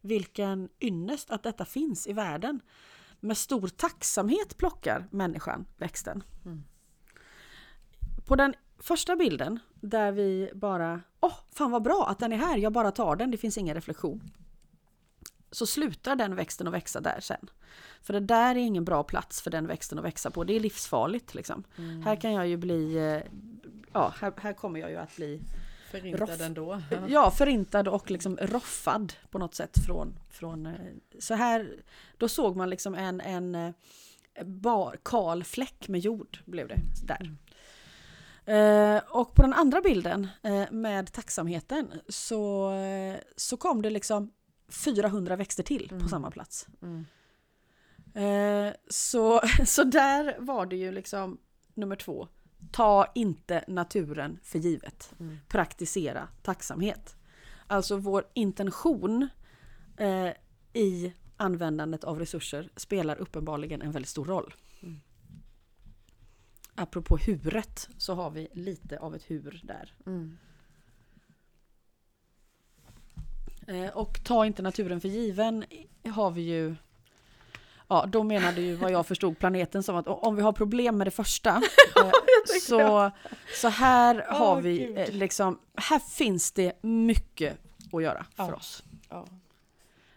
[0.00, 2.60] Vilken ynnest att detta finns i världen.
[3.26, 6.22] Med stor tacksamhet plockar människan växten.
[6.44, 6.64] Mm.
[8.26, 12.36] På den första bilden där vi bara, åh, oh, fan vad bra att den är
[12.36, 14.30] här, jag bara tar den, det finns ingen reflektion.
[15.50, 17.50] Så slutar den växten att växa där sen.
[18.02, 20.60] För det där är ingen bra plats för den växten att växa på, det är
[20.60, 21.64] livsfarligt liksom.
[21.78, 22.02] Mm.
[22.02, 23.22] Här kan jag ju bli, eh,
[23.92, 25.40] ja, här, här kommer jag ju att bli
[26.00, 26.82] Förintad roff, ändå.
[27.08, 30.72] Ja, förintad och liksom roffad på något sätt från, från eh,
[31.18, 31.76] så här.
[32.16, 33.72] Då såg man liksom en, en eh,
[34.44, 37.20] bar, kal fläck med jord blev det där.
[37.20, 37.36] Mm.
[38.46, 44.32] Eh, och på den andra bilden eh, med tacksamheten så, eh, så kom det liksom
[44.68, 46.02] 400 växter till mm.
[46.02, 46.66] på samma plats.
[46.82, 47.06] Mm.
[48.14, 51.38] Eh, så, så där var det ju liksom
[51.74, 52.28] nummer två
[52.72, 55.14] ta inte naturen för givet.
[55.20, 55.38] Mm.
[55.48, 57.16] Praktisera tacksamhet.
[57.66, 59.28] Alltså vår intention
[59.96, 60.30] eh,
[60.72, 64.54] i användandet av resurser spelar uppenbarligen en väldigt stor roll.
[64.82, 65.00] Mm.
[66.74, 69.94] Apropå huret så har vi lite av ett hur där.
[70.06, 70.38] Mm.
[73.66, 75.64] Eh, och ta inte naturen för given
[76.04, 76.76] har vi ju
[77.88, 81.06] Ja, då menade ju vad jag förstod planeten som att om vi har problem med
[81.06, 81.50] det första
[81.96, 82.10] eh,
[82.60, 83.10] så,
[83.54, 84.98] så här oh, har vi Gud.
[84.98, 87.58] Eh, liksom, här finns det mycket
[87.92, 88.54] att göra för ja.
[88.54, 88.82] oss.
[89.08, 89.26] Ja.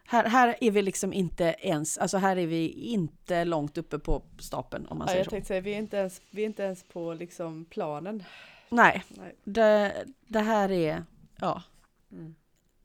[0.05, 4.21] Här, här är vi liksom inte ens, alltså här är vi inte långt uppe på
[4.39, 5.29] stapeln om man ja, säger jag så.
[5.31, 8.23] Tänkte säga, vi är inte ens, vi är inte ens på liksom planen.
[8.69, 9.35] Nej, Nej.
[9.43, 9.93] Det,
[10.27, 11.03] det här är,
[11.39, 11.63] ja.
[12.11, 12.35] Mm.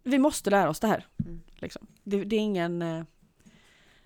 [0.03, 1.07] Vi måste lära oss det här.
[1.25, 1.41] Mm.
[1.55, 1.87] Liksom.
[2.03, 3.05] Det, det, är ingen eh,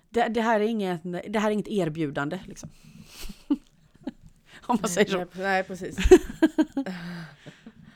[0.09, 2.69] det, det, här är inget, det här är inget erbjudande liksom.
[4.61, 5.25] Om man säger så.
[5.33, 5.97] Nej, precis.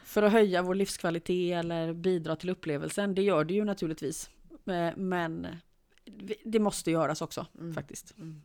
[0.03, 4.29] För att höja vår livskvalitet eller bidra till upplevelsen, det gör det ju naturligtvis.
[4.65, 5.47] Eh, men
[6.45, 7.73] det måste göras också mm.
[7.73, 8.17] faktiskt.
[8.17, 8.41] Mm.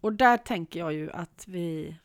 [0.00, 1.96] Och där tänker jag ju att vi...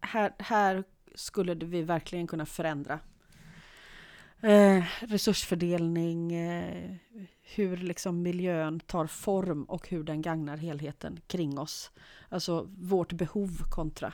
[0.00, 3.00] Här, här skulle vi verkligen kunna förändra
[4.42, 6.94] eh, resursfördelning, eh,
[7.42, 11.90] hur liksom miljön tar form och hur den gagnar helheten kring oss.
[12.28, 14.12] Alltså vårt behov kontra,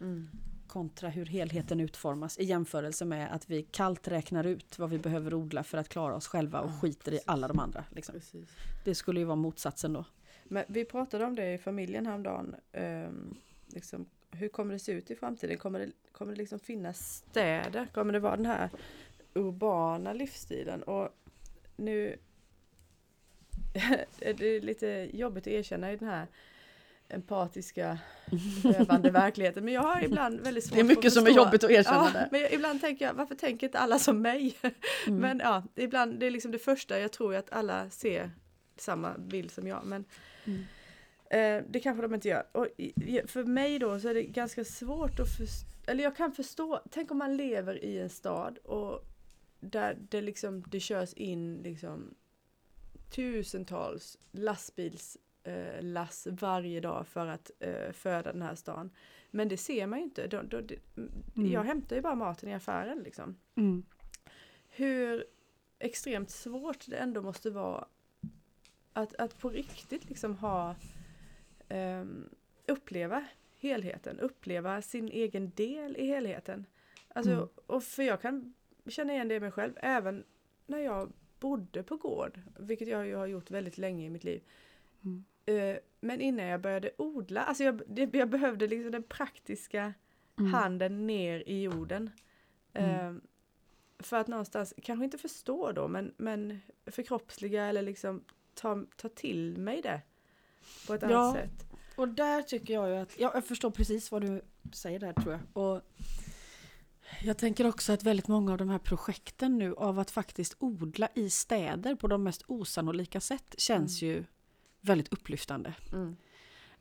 [0.00, 0.28] mm.
[0.66, 5.34] kontra hur helheten utformas i jämförelse med att vi kallt räknar ut vad vi behöver
[5.34, 7.20] odla för att klara oss själva och ja, skiter precis.
[7.20, 7.84] i alla de andra.
[7.90, 8.14] Liksom.
[8.84, 10.04] Det skulle ju vara motsatsen då.
[10.44, 12.54] Men vi pratade om det i familjen häromdagen.
[12.72, 15.58] Um, liksom, hur kommer det se ut i framtiden?
[15.58, 17.86] Kommer det, kommer det liksom finnas städer?
[17.94, 18.70] Kommer det vara den här
[19.36, 21.08] urbana livsstilen och
[21.76, 22.16] nu
[24.20, 26.26] är det lite jobbigt att erkänna i den här
[27.08, 27.98] empatiska,
[28.64, 29.64] levande verkligheten.
[29.64, 32.26] Men jag har ibland väldigt svårt Det är mycket som är jobbigt att erkänna ja,
[32.30, 34.56] Men ibland tänker jag, varför tänker inte alla som mig?
[35.06, 35.20] Mm.
[35.20, 38.30] Men ja, ibland, det är liksom det första, jag tror att alla ser
[38.76, 39.82] samma bild som jag.
[39.84, 40.04] Men
[40.44, 40.64] mm.
[41.30, 42.46] eh, det kanske de inte gör.
[42.52, 42.66] Och
[43.26, 47.10] för mig då så är det ganska svårt att förstå, eller jag kan förstå, tänk
[47.10, 49.04] om man lever i en stad och
[49.66, 52.14] där det liksom, det körs in liksom
[53.10, 58.90] tusentals lastbils eh, lass varje dag för att eh, föda den här stan.
[59.30, 60.26] Men det ser man ju inte.
[60.26, 61.52] Då, då, det, mm.
[61.52, 63.36] Jag hämtar ju bara maten i affären liksom.
[63.54, 63.82] Mm.
[64.68, 65.24] Hur
[65.78, 67.86] extremt svårt det ändå måste vara
[68.92, 70.74] att, att på riktigt liksom ha
[71.68, 72.04] eh,
[72.66, 73.24] uppleva
[73.60, 76.66] helheten, uppleva sin egen del i helheten.
[77.08, 77.48] Alltså, mm.
[77.66, 78.54] och för jag kan
[78.90, 79.72] känner igen det i mig själv.
[79.76, 80.24] Även
[80.66, 84.42] när jag bodde på gård, vilket jag ju har gjort väldigt länge i mitt liv.
[85.04, 85.24] Mm.
[85.50, 89.94] Uh, men innan jag började odla, alltså jag, det, jag behövde liksom den praktiska
[90.38, 90.54] mm.
[90.54, 92.10] handen ner i jorden.
[92.78, 93.12] Uh,
[93.98, 99.58] för att någonstans, kanske inte förstå då, men, men förkroppsliga eller liksom ta, ta till
[99.58, 100.00] mig det
[100.86, 101.66] på ett ja, annat sätt.
[101.96, 105.32] Och där tycker jag ju att, ja, jag förstår precis vad du säger där tror
[105.32, 105.62] jag.
[105.62, 105.82] Och
[107.22, 111.08] jag tänker också att väldigt många av de här projekten nu av att faktiskt odla
[111.14, 114.14] i städer på de mest osannolika sätt känns mm.
[114.14, 114.24] ju
[114.80, 115.74] väldigt upplyftande.
[115.92, 116.16] Mm.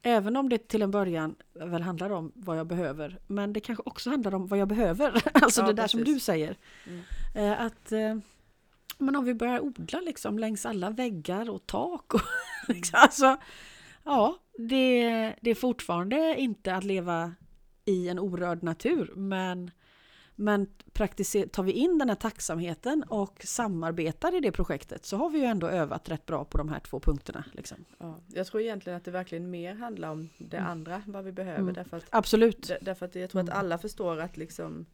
[0.02, 3.20] Även om det till en början väl handlar om vad jag behöver.
[3.28, 5.22] Men det kanske också handlar om vad jag behöver.
[5.34, 5.92] alltså ja, det där precis.
[5.92, 6.58] som du säger.
[6.88, 7.02] Mm.
[7.36, 8.18] Eh, att, eh,
[8.98, 12.14] Men om vi börjar odla liksom längs alla väggar och tak.
[12.14, 12.22] Och
[12.68, 13.38] liksom, alltså,
[14.04, 15.10] ja, det,
[15.42, 17.34] det är fortfarande inte att leva
[17.86, 19.72] i en orörd natur men,
[20.36, 20.66] men
[21.52, 25.46] tar vi in den här tacksamheten och samarbetar i det projektet så har vi ju
[25.46, 27.46] ändå övat rätt bra på de här två punkterna.
[27.52, 27.78] Liksom.
[27.98, 30.72] Ja, jag tror egentligen att det verkligen mer handlar om det mm.
[30.72, 31.60] andra, vad vi behöver.
[31.60, 31.74] Mm.
[31.74, 32.72] Därför att, Absolut.
[32.82, 33.60] Därför att jag tror att mm.
[33.60, 34.86] alla förstår att liksom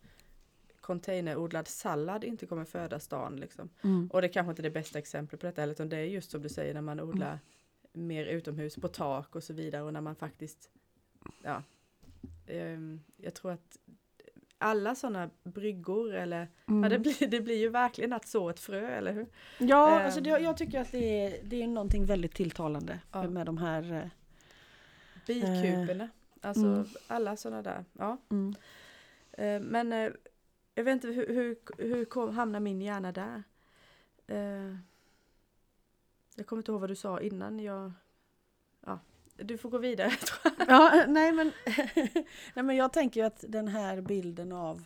[0.81, 3.35] containerodlad sallad inte kommer föda stan.
[3.35, 3.69] Liksom.
[3.83, 4.09] Mm.
[4.13, 6.41] Och det kanske inte är det bästa exemplet på detta, utan det är just som
[6.41, 7.39] du säger när man odlar
[7.93, 8.07] mm.
[8.07, 10.69] mer utomhus på tak och så vidare och när man faktiskt,
[11.43, 11.63] ja,
[12.47, 13.77] um, jag tror att
[14.61, 16.83] alla sådana bryggor eller mm.
[16.83, 19.27] ja, det, blir, det blir ju verkligen att så ett frö, eller hur?
[19.57, 23.27] Ja, um, alltså det, jag tycker att det är, det är någonting väldigt tilltalande ja.
[23.27, 24.09] med de här eh,
[25.27, 26.03] bikuporna.
[26.03, 26.09] Eh,
[26.41, 26.85] alltså mm.
[27.07, 27.85] alla sådana där.
[27.93, 28.17] Ja.
[28.29, 28.55] Mm.
[29.39, 30.13] Uh, men uh,
[30.75, 33.43] jag vet inte hur, hur, hur kom, hamnar min hjärna där?
[34.31, 34.77] Uh,
[36.35, 37.91] jag kommer inte ihåg vad du sa innan jag...
[39.43, 40.11] Du får gå vidare.
[40.67, 41.51] ja, nej men,
[42.53, 44.85] nej men jag tänker ju att den här bilden av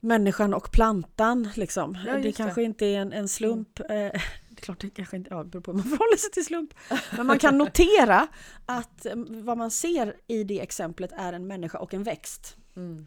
[0.00, 1.98] människan och plantan liksom.
[2.06, 2.64] Ja, det kanske det.
[2.64, 3.80] inte är en, en slump.
[3.80, 4.06] Mm.
[4.06, 4.12] Eh,
[4.48, 6.74] det är klart det kanske inte ja, beror på hur man förhåller sig till slump.
[7.16, 8.28] Men man kan notera
[8.66, 12.56] att mm, vad man ser i det exemplet är en människa och en växt.
[12.76, 13.06] Mm.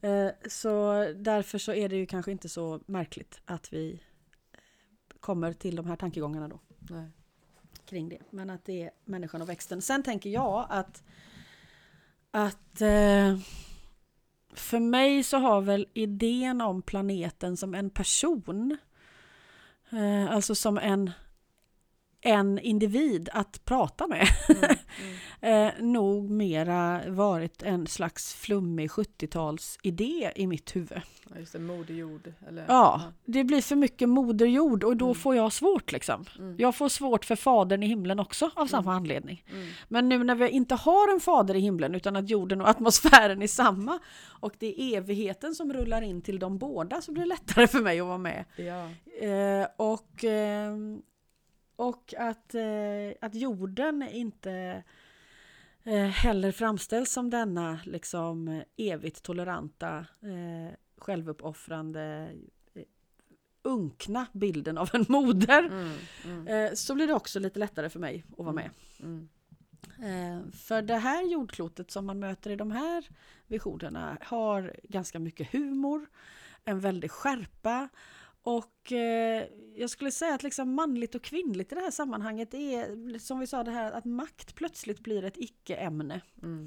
[0.00, 4.02] Eh, så därför så är det ju kanske inte så märkligt att vi
[5.20, 6.60] kommer till de här tankegångarna då.
[6.78, 7.10] Nej.
[7.88, 8.18] Kring det.
[8.30, 9.82] Men att det är människan och växten.
[9.82, 11.02] Sen tänker jag att
[12.30, 13.38] att eh,
[14.54, 18.76] för mig så har väl idén om planeten som en person,
[19.90, 21.10] eh, alltså som en
[22.20, 24.28] en individ att prata med.
[24.48, 24.62] Mm,
[25.40, 25.68] mm.
[25.68, 31.00] eh, nog mera varit en slags flummig 70-tals idé i mitt huvud.
[31.30, 32.32] Ja, just det, moderjord.
[32.48, 35.14] Eller, ja, det blir för mycket moderjord och då mm.
[35.14, 36.24] får jag svårt liksom.
[36.38, 36.56] Mm.
[36.58, 38.96] Jag får svårt för fadern i himlen också av samma mm.
[38.96, 39.44] anledning.
[39.50, 39.68] Mm.
[39.88, 43.42] Men nu när vi inte har en fader i himlen utan att jorden och atmosfären
[43.42, 43.98] är samma
[44.40, 47.80] och det är evigheten som rullar in till de båda så blir det lättare för
[47.80, 48.44] mig att vara med.
[48.56, 48.90] Ja.
[49.26, 50.76] Eh, och eh,
[51.78, 54.82] och att, eh, att jorden inte
[55.84, 62.30] eh, heller framställs som denna liksom evigt toleranta, eh, självuppoffrande,
[62.74, 62.82] eh,
[63.62, 65.64] unkna bilden av en moder.
[65.64, 66.46] Mm, mm.
[66.46, 68.70] Eh, så blir det också lite lättare för mig att vara med.
[69.02, 69.28] Mm,
[69.98, 70.38] mm.
[70.38, 73.08] eh, för det här jordklotet som man möter i de här
[73.46, 76.06] visionerna har ganska mycket humor,
[76.64, 77.88] en väldig skärpa
[78.42, 83.18] och eh, jag skulle säga att liksom manligt och kvinnligt i det här sammanhanget är,
[83.18, 86.20] som vi sa, det här att makt plötsligt blir ett icke-ämne.
[86.42, 86.66] Mm.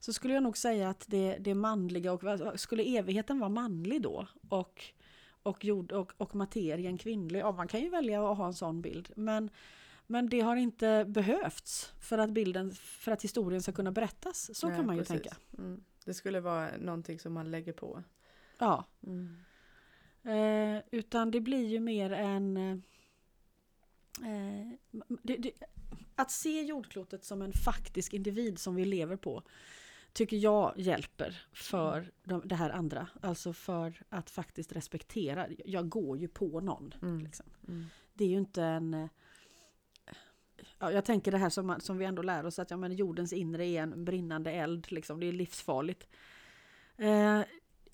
[0.00, 4.26] Så skulle jag nog säga att det, det manliga, och skulle evigheten vara manlig då?
[4.48, 4.84] Och,
[5.42, 7.40] och, jord, och, och materien kvinnlig?
[7.40, 9.12] Ja, man kan ju välja att ha en sån bild.
[9.16, 9.50] Men,
[10.06, 14.58] men det har inte behövts för att, bilden, för att historien ska kunna berättas.
[14.58, 15.22] Så Nej, kan man ju precis.
[15.22, 15.36] tänka.
[15.58, 15.84] Mm.
[16.04, 18.02] Det skulle vara någonting som man lägger på.
[18.58, 18.84] Ja.
[19.06, 19.36] Mm.
[20.24, 22.56] Eh, utan det blir ju mer en...
[22.56, 22.76] Eh,
[25.22, 25.52] det, det,
[26.16, 29.42] att se jordklotet som en faktisk individ som vi lever på
[30.12, 33.08] tycker jag hjälper för de, det här andra.
[33.20, 35.46] Alltså för att faktiskt respektera.
[35.64, 36.94] Jag går ju på någon.
[37.02, 37.24] Mm.
[37.24, 37.46] Liksom.
[37.68, 37.86] Mm.
[38.14, 39.08] Det är ju inte en...
[40.78, 43.32] Ja, jag tänker det här som, som vi ändå lär oss att ja, men jordens
[43.32, 44.92] inre är en brinnande eld.
[44.92, 45.20] Liksom.
[45.20, 46.08] Det är livsfarligt.
[46.96, 47.40] Eh,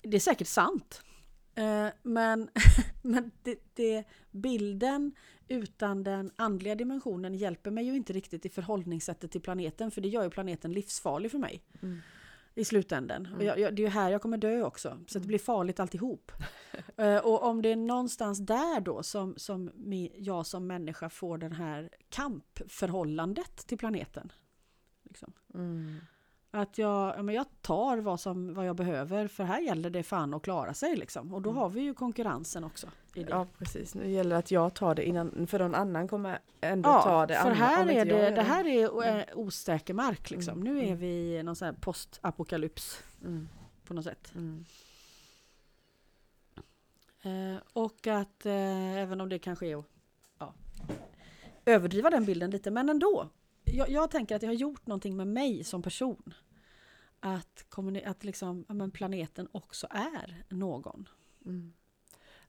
[0.01, 1.03] det är säkert sant.
[1.55, 2.49] Eh, men
[3.01, 5.11] men det, det, bilden
[5.47, 9.91] utan den andliga dimensionen hjälper mig ju inte riktigt i förhållningssättet till planeten.
[9.91, 11.63] För det gör ju planeten livsfarlig för mig.
[11.81, 11.99] Mm.
[12.55, 13.25] I slutändan.
[13.25, 13.37] Mm.
[13.37, 14.89] Och jag, jag, det är ju här jag kommer dö också.
[14.89, 15.21] Så mm.
[15.21, 16.31] det blir farligt alltihop.
[17.01, 19.71] uh, och om det är någonstans där då som, som
[20.15, 24.31] jag som människa får den här kampförhållandet till planeten.
[25.03, 25.33] Liksom.
[26.51, 30.03] Att jag, ja, men jag tar vad, som, vad jag behöver för här gäller det
[30.03, 31.33] fan att klara sig liksom.
[31.33, 31.61] Och då mm.
[31.61, 32.87] har vi ju konkurrensen också.
[33.13, 36.89] Ja precis, nu gäller det att jag tar det innan, för någon annan kommer ändå
[36.89, 37.35] ja, ta det.
[37.35, 39.25] för här är det, det här är mm.
[39.33, 40.61] osäker mark liksom.
[40.61, 40.73] Mm.
[40.73, 40.97] Nu är mm.
[40.97, 43.49] vi i någon sån här postapokalyps mm.
[43.85, 44.33] på något sätt.
[44.35, 44.65] Mm.
[47.21, 49.85] Eh, och att eh, även om det kanske är att
[50.39, 50.53] ja,
[51.65, 53.29] överdriva den bilden lite, men ändå
[53.73, 56.33] jag, jag, tänker att det har gjort någonting med mig som person.
[57.19, 57.65] Att,
[58.05, 61.09] att liksom, ja, planeten också är någon.
[61.45, 61.73] Mm.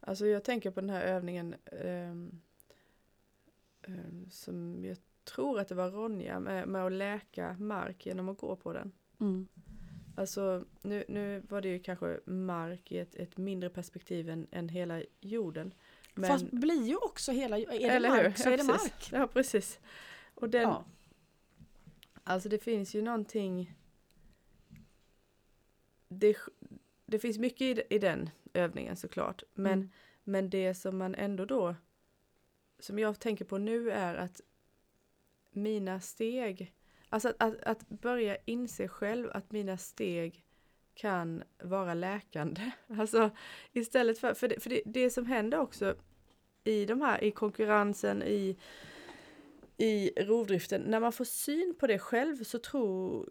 [0.00, 2.40] Alltså jag tänker på den här övningen um,
[3.86, 8.38] um, som jag tror att det var Ronja med, med att läka mark genom att
[8.38, 8.92] gå på den.
[9.20, 9.48] Mm.
[10.16, 14.68] Alltså nu, nu var det ju kanske mark i ett, ett mindre perspektiv än, än
[14.68, 15.74] hela jorden.
[16.14, 18.24] Men, Fast blir ju också hela, är det Eller hur?
[18.24, 18.82] mark så Ja, är det precis.
[18.82, 19.08] mark.
[19.12, 19.80] Ja precis.
[20.34, 20.84] Och den, Ja.
[22.24, 23.74] Alltså det finns ju någonting
[26.08, 26.36] det,
[27.06, 29.42] det finns mycket i, i den övningen såklart.
[29.54, 29.90] Men, Mm.
[30.24, 31.74] men det som man ändå då
[32.78, 34.40] som jag tänker på nu är att
[35.50, 36.74] mina steg,
[37.08, 40.44] alltså att, att, att börja inse själv att mina steg
[40.94, 42.70] kan vara läkande.
[42.98, 43.30] Alltså
[43.72, 45.94] istället för, för, det, för det, det som händer också
[46.64, 48.56] i de här, i konkurrensen, i,
[49.80, 53.28] i rovdriften, när man får syn på det själv så tror,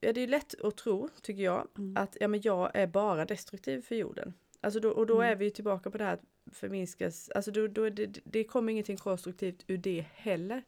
[0.00, 1.96] ja det är lätt att tro, tycker jag, Mm.
[1.96, 4.34] att ja, men jag är bara destruktiv för jorden.
[4.60, 5.32] Alltså då, och då Mm.
[5.32, 8.72] är vi ju tillbaka på det här att förminskas, alltså då, då det, det kommer
[8.72, 10.62] ingenting konstruktivt ur det heller.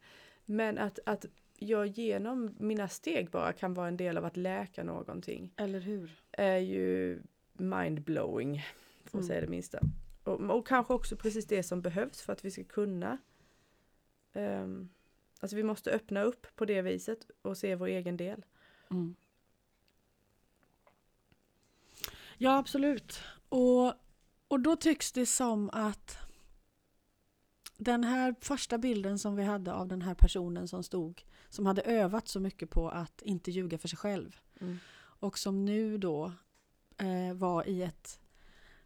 [0.45, 1.25] Men att, att
[1.57, 6.11] jag genom mina steg bara kan vara en del av att läka någonting Eller hur?
[6.31, 7.19] är ju
[7.53, 8.61] mindblowing,
[9.03, 9.27] för att Mm.
[9.27, 9.79] säga det minsta.
[10.23, 13.17] Och, och kanske också precis det som behövs för att vi ska kunna
[14.33, 14.89] ehm,
[15.39, 18.45] Alltså vi måste öppna upp på det viset och se vår egen del.
[18.91, 19.15] Mm.
[22.37, 23.19] Ja, absolut.
[23.49, 23.93] Och,
[24.47, 26.17] och då tycks det som att
[27.77, 31.81] den här första bilden som vi hade av den här personen som stod, som hade
[31.81, 34.39] övat så mycket på att inte ljuga för sig själv
[35.19, 36.31] och som nu då
[36.97, 38.19] eh, var i ett,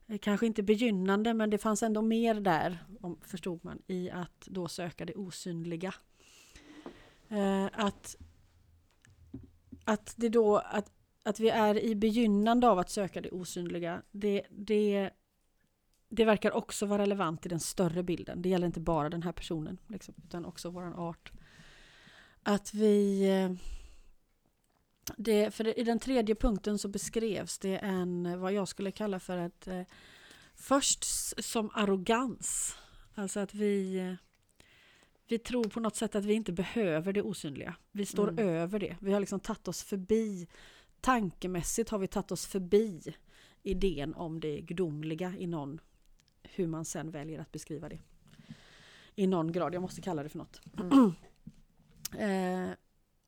[0.08, 4.48] eh, kanske inte begynnande, men det fanns ändå mer där, om, förstod man, i att
[4.48, 5.94] då söka det osynliga.
[7.34, 8.16] Eh, att,
[9.86, 10.92] att det då, att,
[11.24, 15.10] att vi är i begynnande av att söka det osynliga, det, det,
[16.10, 18.42] det verkar också vara relevant i den större bilden.
[18.42, 21.32] Det gäller inte bara den här personen, liksom, utan också våran art.
[22.44, 23.30] Att vi...
[23.30, 23.52] Eh,
[25.18, 29.20] det, för det, I den tredje punkten så beskrevs det en, vad jag skulle kalla
[29.20, 29.68] för ett...
[29.68, 29.82] Eh,
[30.56, 31.04] först
[31.44, 32.76] som arrogans.
[33.16, 33.98] Alltså att vi...
[33.98, 34.14] Eh,
[35.28, 37.76] vi tror på något sätt att vi inte behöver det osynliga.
[37.92, 38.48] Vi står Mm.
[38.48, 38.98] över det.
[39.00, 40.48] Vi har liksom tagit oss förbi.
[41.02, 43.02] Tankemässigt har vi tagit oss förbi
[43.64, 45.80] idén om det gudomliga i någon,
[46.44, 48.00] hur man sen väljer att beskriva det.
[49.16, 50.62] I någon grad, jag måste kalla det för något.
[50.80, 51.12] Mm.
[52.20, 52.70] Eh,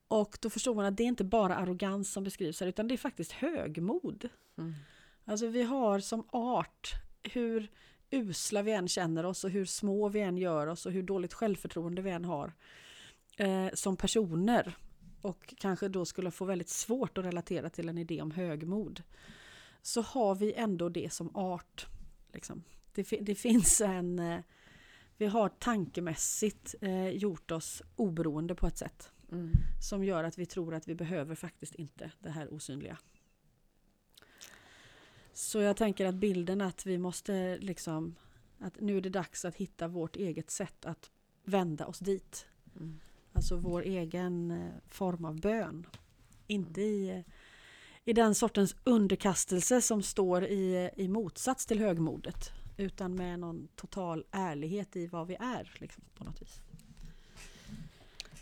[0.08, 2.96] och då förstår man att det är inte bara arrogans som beskrivs här, utan det
[2.96, 4.30] är faktiskt högmod.
[4.58, 4.74] Mm.
[5.26, 6.92] Alltså vi har som art,
[7.24, 7.72] hur
[8.12, 11.34] usla vi än känner oss och hur små vi än gör oss och hur dåligt
[11.34, 12.54] självförtroende vi än har
[13.38, 14.78] eh, som personer
[15.22, 19.04] och kanske då skulle få väldigt svårt att relatera till en idé om högmod
[19.82, 21.88] så har vi ändå det som art.
[22.34, 22.64] Liksom.
[22.94, 24.20] Det, det finns en...
[24.20, 24.40] Eh,
[25.18, 29.52] vi har tankemässigt eh, gjort oss oberoende på ett sätt Mm.
[29.82, 32.98] som gör att vi tror att vi behöver faktiskt inte det här osynliga.
[35.36, 38.16] Så jag tänker att bilden att vi måste liksom
[38.60, 41.12] att nu är det dags att hitta vårt eget sätt att
[41.44, 42.46] vända oss dit.
[42.76, 43.00] Mm.
[43.34, 45.88] Alltså vår egen eh, form av bön.
[46.48, 47.24] Inte i,
[48.06, 52.52] i den sortens underkastelse som står i, i motsats till högmodet.
[52.78, 55.78] Utan med någon total ärlighet i vad vi är.
[55.80, 56.62] Liksom, på något vis.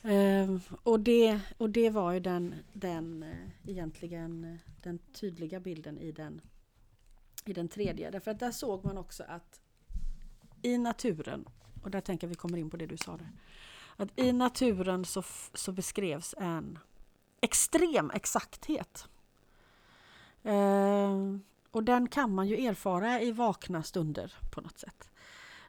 [0.03, 5.99] Ehm, och, det, och det var ju den, den eh, egentligen eh, den tydliga bilden
[5.99, 6.41] i den,
[7.45, 8.11] i den tredje.
[8.11, 9.59] Därför att där såg man också att
[10.61, 11.45] i naturen,
[11.83, 13.31] och där tänker jag vi kommer in på det du sa där.
[13.95, 15.23] Att i naturen så,
[15.53, 16.79] så beskrevs en
[17.41, 19.07] extrem exakthet.
[20.43, 21.41] Ehm,
[21.71, 25.09] och den kan man ju erfara i vakna stunder på något sätt.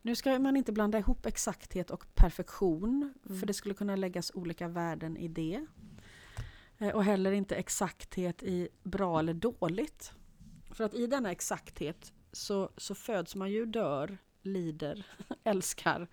[0.03, 3.41] Nu ska man inte blanda ihop exakthet och perfektion, Mm.
[3.41, 5.67] för det skulle kunna läggas olika värden i det.
[6.79, 10.13] Eh, Och heller inte exakthet i bra eller dåligt.
[10.75, 15.07] För att i denna exakthet så, så föds man ju, dör, lider,
[15.45, 16.09] älskar,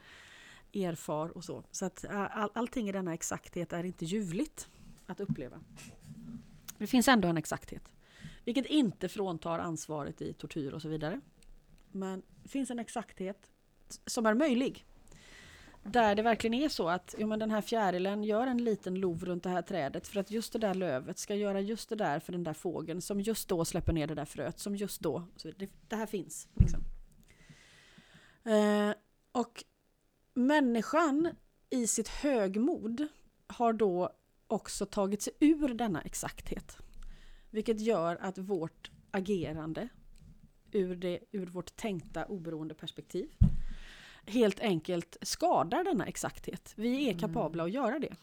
[0.74, 1.64] erfar och så.
[1.72, 4.70] Så att äh, all, allting i denna exakthet är inte ljuvligt
[5.05, 5.59] att uppleva.
[6.78, 7.93] Det finns ändå en exakthet.
[8.45, 11.22] Vilket inte fråntar ansvaret i tortyr och så vidare.
[11.91, 13.49] Men det finns en exakthet
[14.05, 14.86] som är möjlig.
[15.84, 19.25] Där det verkligen är så att jo, men den här fjärilen gör en liten lov
[19.25, 22.19] runt det här trädet för att just det där lövet ska göra just det där
[22.19, 25.23] för den där fågeln som just då släpper ner det där fröet som just då.
[25.36, 26.47] Så det, det här finns.
[26.53, 26.84] Liksom.
[28.43, 28.93] Eh,
[29.32, 29.63] och
[30.34, 31.29] människan
[31.69, 33.07] i sitt högmod
[33.47, 34.09] har då
[34.47, 36.77] också tagit sig ur denna exakthet.
[37.49, 39.89] Vilket gör att vårt agerande
[40.71, 43.32] ur, det, ur vårt tänkta oberoende perspektiv
[44.26, 46.74] helt enkelt skadar denna exakthet.
[46.76, 48.15] Vi är kapabla att göra det.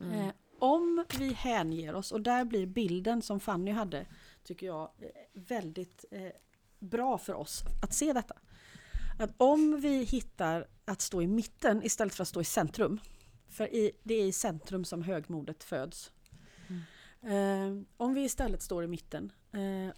[0.00, 0.12] Mm.
[0.12, 4.06] Eh, om vi hänger oss, och där blir bilden som Fanny hade,
[4.44, 6.32] tycker jag, eh, väldigt eh,
[6.78, 8.36] bra för oss att se detta.
[9.18, 13.00] Att om vi hittar att stå i mitten istället för att stå i centrum.
[13.48, 16.12] För i, det är i centrum som högmodet föds.
[17.22, 19.32] Eh, om vi istället står i mitten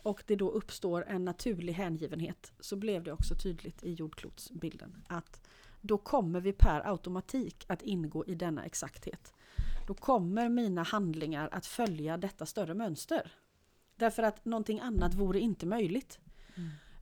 [0.02, 5.40] och det då uppstår en naturlig hängivenhet så blev det också tydligt i jordklotsbilden att
[5.80, 9.32] då kommer vi per automatik att ingå i denna exakthet.
[9.86, 13.32] Då kommer mina handlingar att följa detta större mönster.
[13.96, 16.18] Därför att någonting annat vore inte möjligt.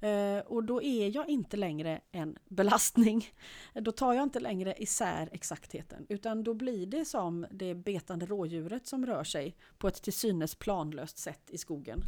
[0.00, 3.26] Eh, och då är jag inte längre en belastning.
[3.74, 6.07] Då tar jag inte längre isär exaktheten.
[6.09, 10.54] Utan då blir det som det betande rådjuret som rör sig på ett till synes
[10.54, 12.02] planlöst sätt i skogen.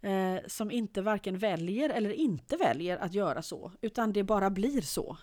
[0.00, 3.72] Eh, som inte varken väljer eller inte väljer att göra så.
[3.80, 5.16] Utan det bara blir så.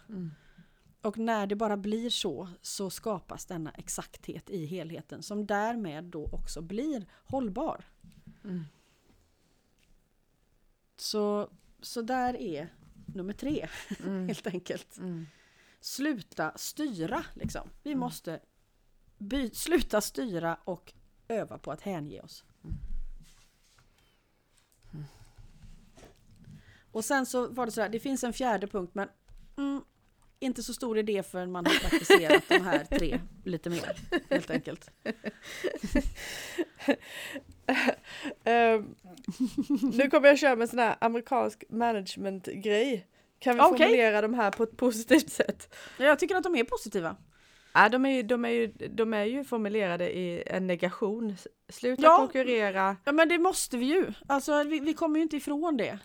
[1.01, 6.25] Och när det bara blir så, så skapas denna exakthet i helheten som därmed då
[6.31, 7.85] också blir hållbar.
[8.43, 8.63] Mm.
[10.97, 11.49] Så,
[11.81, 12.73] så där är
[13.05, 13.67] nummer tre,
[14.03, 14.27] Mm.
[14.27, 14.97] helt enkelt.
[14.97, 15.25] Mm.
[15.81, 17.69] Sluta styra, liksom.
[17.83, 17.99] Vi Mm.
[17.99, 18.39] måste
[19.53, 20.93] sluta styra och
[21.27, 22.43] öva på att hänge oss.
[26.95, 29.07] Och sen så var det så här, det finns en fjärde punkt men
[29.57, 29.81] mm,
[30.39, 33.95] inte så stor idé förrän man har praktiserat de här tre lite mer,
[34.29, 34.89] helt enkelt.
[38.43, 38.95] Ehm,
[39.93, 43.07] nu kommer jag köra med sån här amerikansk management-grej.
[43.39, 43.77] Kan vi Okej.
[43.77, 45.75] formulera de här på ett positivt sätt?
[45.97, 47.15] Jag tycker att de är positiva.
[47.73, 51.35] Ja, de, är ju, de, är ju, de är ju formulerade i en negation.
[51.69, 52.17] Sluta Ja.
[52.17, 52.97] konkurrera.
[53.03, 54.13] Ja men det måste vi ju.
[54.27, 55.99] Alltså vi, vi kommer ju inte ifrån det.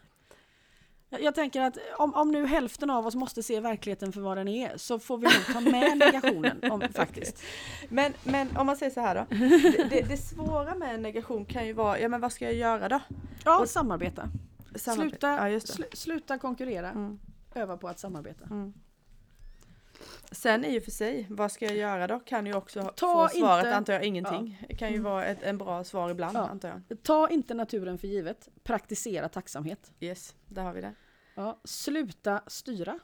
[1.10, 4.36] Jag, jag tänker att om, om nu hälften av oss måste se verkligheten för vad
[4.36, 7.42] den är så får vi nog ta med negationen om, faktiskt.
[7.88, 9.26] Men, men om man säger så här då.
[9.36, 12.54] Det, det, det svåra med en negation kan ju vara, ja men vad ska jag
[12.54, 13.00] göra då?
[13.44, 14.28] Ja, Och- samarbeta.
[14.74, 15.10] Samarbete.
[15.10, 16.90] Sluta, Ja, slu, sluta konkurrera.
[16.90, 17.18] Mm.
[17.54, 18.44] Öva på att samarbeta.
[18.44, 18.72] Mm.
[20.32, 22.20] Sen i och för sig, vad ska jag göra då?
[22.20, 24.64] Kan ju också Ta få svaret inte- antar jag ingenting.
[24.68, 25.04] Det kan ju Mm.
[25.12, 26.48] vara ett, en bra svar ibland Ja.
[26.48, 27.02] antar jag.
[27.02, 28.48] Ta inte naturen för givet.
[28.62, 29.92] Praktisera tacksamhet.
[30.00, 30.94] Yes, där har vi det.
[31.34, 32.98] Ja, sluta styra.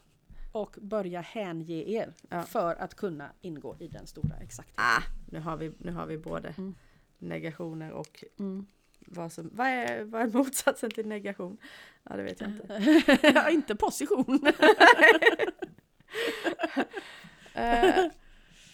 [0.53, 2.43] Och börja hänge er Ja.
[2.43, 4.85] för att kunna ingå i den stora exaktheten.
[4.85, 6.75] Ah, nu har vi, nu har vi både Mm.
[7.19, 8.67] negationer och Mm.
[8.99, 11.59] vad som, vad är, vad är motsatsen till negation?
[12.03, 13.03] Ja det vet jag inte.
[13.35, 14.41] Ja, inte position.
[17.55, 18.05] Eh,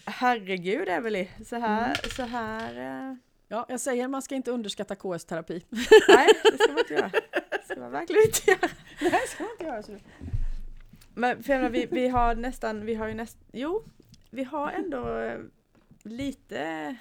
[0.06, 3.08] herregud Emelie, så här, så här.
[3.10, 3.16] eh,
[3.48, 5.64] Ja, jag säger man ska inte underskatta KS-terapi.
[6.08, 7.10] nej, det ska man inte göra.
[7.50, 8.70] Det ska man verkligen inte göra.
[9.00, 9.96] Nej, ska man inte göra så.
[11.14, 13.82] Men för menar, vi, vi har nästan, vi har ju nästan, jo,
[14.30, 15.38] vi har ändå eh,
[16.02, 16.96] lite,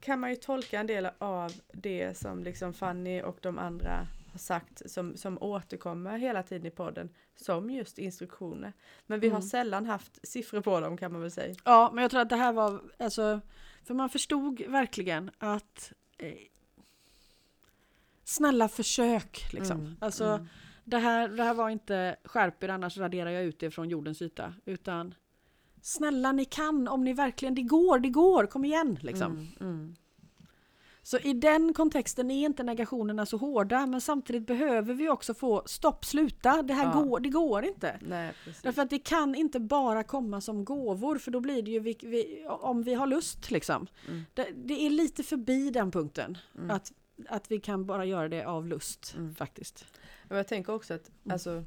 [0.00, 4.06] kan man ju tolka en del av det som liksom Fanny och de andra
[4.36, 8.72] har sagt som, som återkommer hela tiden i podden som just instruktioner.
[9.06, 9.48] Men vi har Mm.
[9.48, 11.54] sällan haft siffror på dem kan man väl säga.
[11.64, 13.40] Ja, men jag tror att det här var, alltså,
[13.84, 16.32] för man förstod verkligen att eh,
[18.24, 19.80] snälla försök liksom.
[19.80, 20.46] Mm, Alltså, mm.
[20.84, 24.22] Det, här, det här var inte skärp er annars raderar jag ut det från jordens
[24.22, 24.54] yta.
[24.64, 25.14] Utan
[25.82, 29.48] snälla ni kan om ni verkligen, det går, det går, kom igen liksom.
[31.06, 35.62] Så i den kontexten är inte negationerna så hårda men samtidigt behöver vi också få
[35.66, 37.02] stopp, sluta, det här Ja.
[37.02, 37.98] går, det går inte.
[38.02, 38.62] Nej, precis.
[38.62, 41.96] Därför att det kan inte bara komma som gåvor för då blir det ju vi,
[42.02, 43.86] vi, om vi har lust liksom.
[44.08, 44.22] Mm.
[44.34, 46.38] Det, det är lite förbi den punkten.
[46.54, 46.70] Mm.
[46.70, 46.92] Att,
[47.28, 49.34] att vi kan bara göra det av lust Mm.
[49.34, 49.86] faktiskt.
[50.30, 51.32] Och jag tänker också att Mm.
[51.32, 51.64] alltså,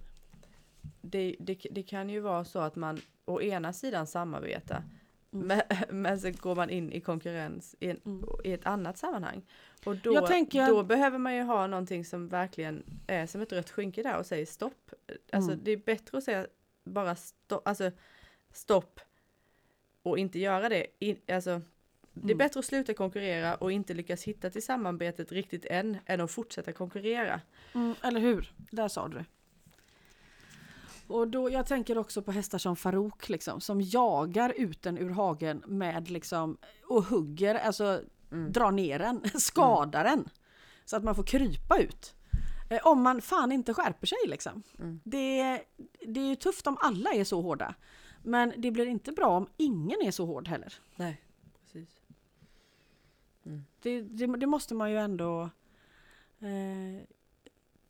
[1.02, 4.84] det, det, det kan ju vara så att man å ena sidan samarbetar.
[5.30, 8.26] Men, men så går man in i konkurrens i, en, Mm.
[8.44, 9.42] i ett annat sammanhang.
[9.86, 13.70] Och då, tänker- då behöver man ju ha någonting som verkligen är som ett rött
[13.70, 14.92] skynke där och säger stopp.
[15.32, 15.64] Alltså Mm.
[15.64, 16.48] det är bättre att säga
[16.84, 17.92] bara stopp, alltså
[18.54, 19.00] stopp
[20.04, 20.88] och inte göra det.
[21.00, 21.62] In, alltså,
[22.14, 22.38] det är Mm.
[22.38, 26.72] bättre att sluta konkurrera och inte lyckas hitta till samarbetet riktigt än, än att fortsätta
[26.74, 27.42] konkurrera.
[27.76, 28.54] Mm, eller hur?
[28.72, 29.26] Där sa du det.
[31.10, 35.10] Och då, jag tänker också på hästar som Farouk liksom, som jagar ut den ur
[35.10, 36.58] hagen med liksom,
[36.88, 38.02] och hugger, alltså
[38.32, 38.52] Mm.
[38.52, 40.30] drar ner den, skadar den.
[40.86, 42.16] Så att man får krypa ut.
[42.70, 44.64] Eh, om man fan inte skärper sig liksom.
[44.80, 45.00] Mm.
[45.04, 45.62] Det,
[46.08, 47.76] det är ju tufft om alla är så hårda.
[48.24, 50.74] Men det blir inte bra om ingen är så hård heller.
[50.96, 51.22] Nej,
[51.64, 52.02] precis.
[53.82, 55.50] Det, det, det måste man ju ändå...
[56.40, 57.04] Eh,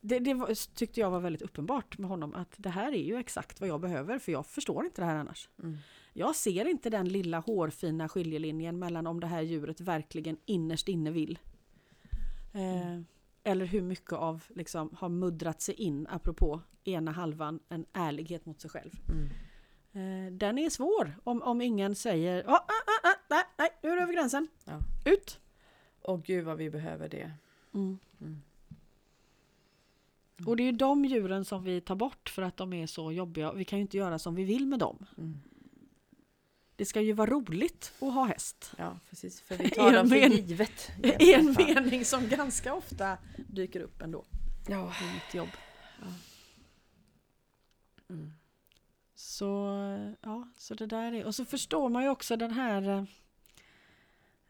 [0.01, 3.17] det det var, tyckte jag var väldigt uppenbart med honom att det här är ju
[3.17, 5.49] exakt vad jag behöver för jag förstår inte det här annars.
[5.63, 5.77] Mm.
[6.13, 11.11] Jag ser inte den lilla hårfina skiljelinjen mellan om det här djuret verkligen innerst inne
[11.11, 11.39] vill.
[12.53, 13.01] Eh,
[13.43, 18.61] Eller hur mycket av liksom har muddrat sig in, apropå ena halvan, en ärlighet mot
[18.61, 18.91] sig själv.
[19.09, 19.29] Mm.
[19.91, 23.89] Eh, den är svår om, om ingen säger ah, ah, ah, ah, nej, nej, nu
[23.89, 24.47] är det över gränsen.
[24.65, 24.79] Ja.
[25.05, 25.39] Ut!
[26.01, 27.31] Och gud vad vi behöver det.
[27.73, 27.99] Mm.
[30.45, 33.11] Och det är ju de djuren som vi tar bort för att de är så
[33.11, 33.53] jobbiga.
[33.53, 35.05] Vi kan ju inte göra som vi vill med dem.
[35.17, 35.39] Mm.
[36.75, 38.73] Det ska ju vara roligt att ha häst.
[38.77, 39.41] Ja, precis.
[39.41, 40.91] För vi tar dem för givet.
[41.19, 43.17] I en mening som ganska ofta
[43.47, 44.25] dyker upp ändå
[44.67, 44.93] Ja.
[45.01, 45.49] i mitt jobb.
[48.09, 48.33] Mm.
[49.15, 49.45] Så,
[50.21, 51.25] ja, så det där är...
[51.25, 53.07] Och så förstår man ju också den här...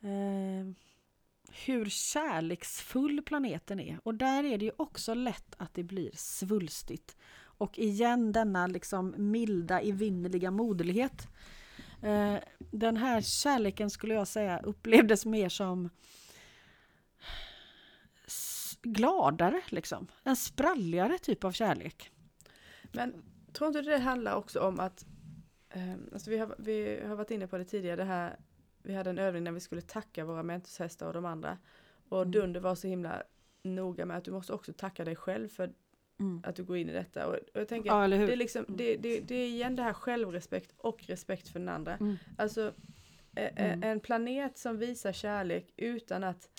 [0.01, 0.67] Eh, eh,
[1.65, 3.99] hur kärleksfull planeten är.
[4.03, 7.17] Och där är det ju också lätt att det blir svulstigt.
[7.41, 11.27] Och igen denna liksom milda, evinnerliga moderlighet.
[12.01, 15.89] Eh, den här kärleken skulle jag säga upplevdes mer som
[18.81, 20.07] gladare liksom.
[20.23, 22.11] En spralligare typ av kärlek.
[22.91, 25.05] Men tror inte det handlar också om att
[25.69, 28.39] ehm, alltså vi, har, vi har varit inne på det tidigare, det här,
[28.89, 31.57] vi hade en övning när vi skulle tacka våra mentorshästar och de andra.
[32.09, 32.31] Och Mm.
[32.31, 33.23] Dunder var så himla
[33.63, 35.73] noga med att du måste också tacka dig själv för
[36.43, 37.27] att du går in i detta.
[37.27, 39.93] Och, och jag tänker, Ja, det, är liksom, det, det, det är igen det här
[39.93, 41.97] självrespekt och respekt för den andra.
[41.97, 42.17] Mm.
[42.37, 42.73] Alltså
[43.35, 43.83] Mm.
[43.83, 46.49] en planet som visar kärlek utan att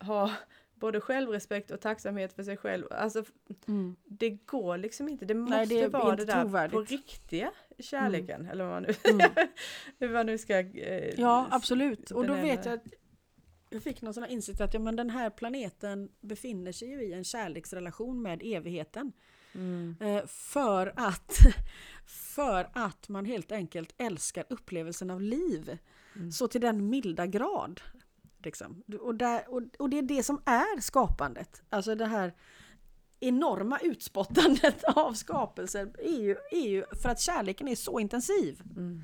[0.00, 0.32] ha
[0.80, 2.86] både självrespekt och tacksamhet för sig själv.
[2.90, 3.24] Alltså
[3.68, 3.96] Mm.
[4.04, 5.24] det går liksom inte.
[5.24, 6.72] Det måste Nej, det vara det där trovärdigt.
[6.72, 8.46] på riktiga kärleken.
[8.46, 9.30] Eller vad man nu, Mm.
[9.98, 10.58] hur man nu ska...
[10.58, 12.10] Eh, Ja, absolut.
[12.10, 12.84] Och då vet jag att
[13.70, 17.02] jag fick någon sån här insikt att ja, men den här planeten befinner sig ju
[17.02, 19.12] i en kärleksrelation med evigheten.
[19.54, 19.96] Mm.
[20.00, 21.38] Eh, för, att,
[22.06, 25.78] för att man helt enkelt älskar upplevelsen av liv.
[26.16, 26.32] Mm.
[26.32, 27.80] Så till den milda grad.
[28.42, 28.82] Liksom.
[29.00, 31.62] Och, där, och, och det är det som är skapandet.
[31.70, 32.34] Alltså det här
[33.20, 38.62] enorma utspottandet av skapelser är ju, är ju för att kärleken är så intensiv.
[38.76, 39.02] Mm.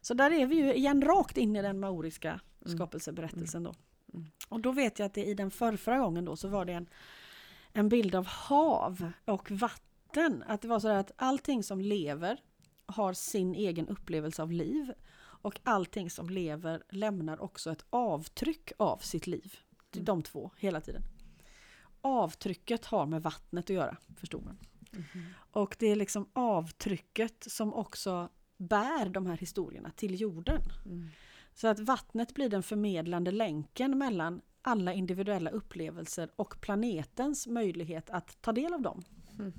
[0.00, 2.76] Så där är vi ju igen rakt in i den maoriska Mm.
[2.76, 3.74] skapelseberättelsen då.
[4.14, 4.26] Mm.
[4.48, 6.86] Och då vet jag att det i den förra gången då så var det en,
[7.72, 10.44] en bild av hav och vatten.
[10.46, 12.40] Att det var så att allting som lever
[12.86, 14.92] har sin egen upplevelse av liv.
[15.44, 19.58] Och allting som lever lämnar också ett avtryck av sitt liv.
[19.92, 20.04] Mm.
[20.04, 21.02] de två hela tiden.
[22.00, 24.58] Avtrycket har med vattnet att göra, förstod man.
[24.90, 25.24] Mhm.
[25.34, 30.62] Och det är liksom avtrycket som också bär de här historierna till jorden.
[30.84, 31.08] Mm.
[31.54, 38.42] Så att vattnet blir den förmedlande länken mellan alla individuella upplevelser och planetens möjlighet att
[38.42, 39.04] ta del av dem.
[39.38, 39.52] Mm.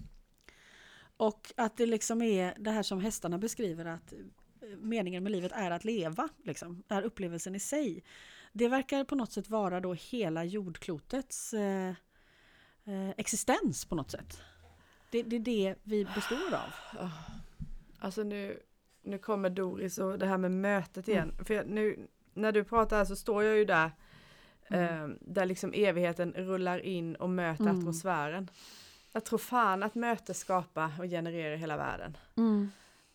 [1.17, 4.13] Och att det liksom är det här som hästarna beskriver att
[4.77, 8.03] meningen med livet är att leva, liksom, är upplevelsen i sig.
[8.53, 11.93] Det verkar på något sätt vara då hela jordklotets eh,
[12.85, 14.41] eh, existens på något sätt.
[15.11, 16.99] Det, det är det vi består av.
[16.99, 17.09] Ah.
[17.99, 18.59] Alltså nu,
[19.03, 21.33] nu kommer Doris och det här med mötet igen.
[21.45, 23.91] För jag, nu när du pratar här så står jag ju där.
[24.67, 25.11] Mm.
[25.11, 27.79] Eh, där liksom evigheten rullar in och möter Mm.
[27.79, 28.49] atmosfären.
[29.11, 32.17] Jag tror fan att möte skapar och genererar hela världen.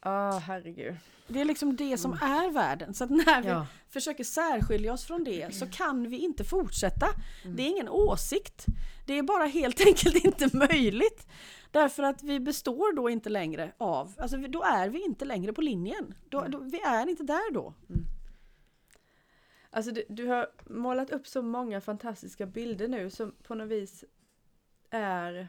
[0.03, 0.95] Ja, herregud.
[1.29, 2.95] Det är liksom det som är världen.
[2.95, 3.67] Så att när vi Ja.
[3.89, 7.07] försöker särskilja oss från det så kan vi inte fortsätta.
[7.45, 7.57] Mm.
[7.57, 8.65] Det är ingen åsikt.
[9.07, 11.27] Det är bara helt enkelt inte möjligt.
[11.71, 15.61] Därför att vi består då inte längre av, alltså då är vi inte längre på
[15.61, 16.15] linjen.
[16.29, 17.75] Då, då, vi är inte där då.
[19.71, 24.05] Alltså du, du har målat upp så många fantastiska bilder nu som på något vis
[24.91, 25.49] är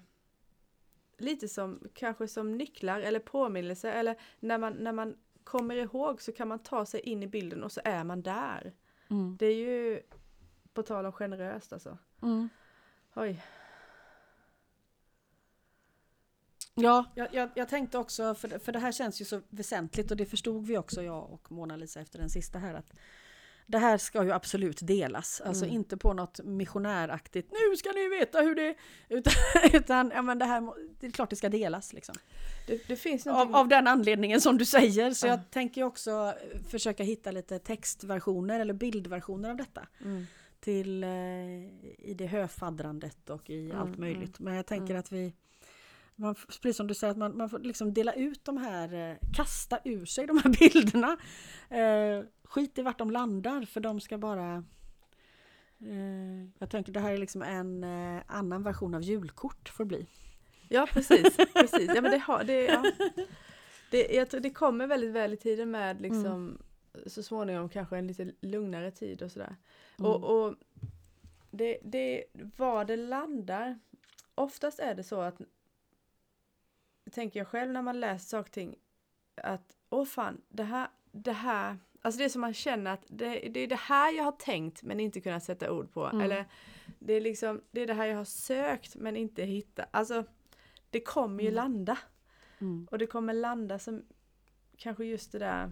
[1.22, 6.32] lite som kanske som nycklar eller påminnelser eller när man, när man kommer ihåg så
[6.32, 8.74] kan man ta sig in i bilden och så är man där.
[9.38, 10.01] Det är ju
[10.74, 11.97] på tal om generöst alltså.
[12.22, 12.49] Mm.
[13.15, 13.43] Oj.
[16.76, 20.11] Ja, jag, jag, jag tänkte också, för, det- för det här känns ju så väsentligt
[20.11, 22.93] och det förstod vi också jag och Mona-Lisa efter den sista här att
[23.72, 25.76] det här ska ju absolut delas, alltså Mm.
[25.76, 28.76] inte på något missionäraktigt nu ska ni veta hur det är,
[29.09, 29.34] utan,
[29.74, 32.15] utan ja, men det här det är klart det ska delas liksom.
[32.67, 35.32] Det, det finns Av, av den anledningen som du säger, så Ja.
[35.32, 40.26] jag tänker också eh, försöka hitta lite textversioner eller bildversioner av detta Mm.
[40.59, 41.09] till eh,
[42.09, 44.39] i det höfaddrandet och i Mm, allt möjligt.
[44.39, 44.99] Men jag tänker mm.
[44.99, 45.34] att vi
[46.22, 49.17] man, precis som du säger, att man, man får liksom dela ut de här, eh,
[49.34, 51.17] kasta ur sig de här bilderna.
[51.69, 54.63] Eh, skit i vart de landar för de ska bara
[55.80, 60.07] eh, jag tänker det här är liksom en eh, annan version av julkort får bli.
[60.69, 61.91] Ja precis, precis.
[61.95, 62.91] Ja, men det, har, det, ja.
[63.91, 66.57] det, jag tror det kommer väldigt väl i tiden med liksom
[67.05, 69.55] så småningom kanske en lite lugnare tid och sådär.
[69.99, 70.11] Mm.
[70.11, 70.55] Och, och
[71.51, 72.24] det, det,
[72.57, 73.80] var det landar.
[74.36, 75.41] Oftast är det så att
[77.12, 78.76] tänker jag själv när man läser saker och ting
[79.36, 83.49] att åh fan, det här, det här, alltså det är som man känner att det,
[83.53, 86.05] det är det här jag har tänkt men inte kunnat sätta ord på.
[86.05, 86.22] Mm.
[86.22, 86.45] Eller
[86.99, 89.88] det är liksom, det är det här jag har sökt men inte hittat.
[89.91, 90.26] Alltså
[90.89, 91.55] det kommer ju Mm.
[91.55, 91.97] landa.
[92.59, 92.88] Mm.
[92.91, 94.03] Och det kommer landa som
[94.78, 95.72] kanske just det där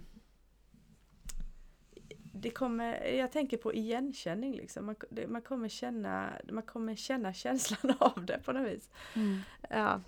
[2.33, 4.85] det kommer, jag tänker på igenkänning liksom.
[4.85, 8.89] Man, det, man, kommer känna, man kommer känna känslan av det på något vis.
[9.15, 9.39] Mm.
[9.69, 10.01] Ja.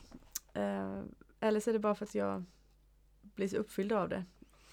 [0.54, 1.02] Eh,
[1.42, 2.44] eller så är det bara för att jag
[3.22, 4.24] blir så uppfylld av det.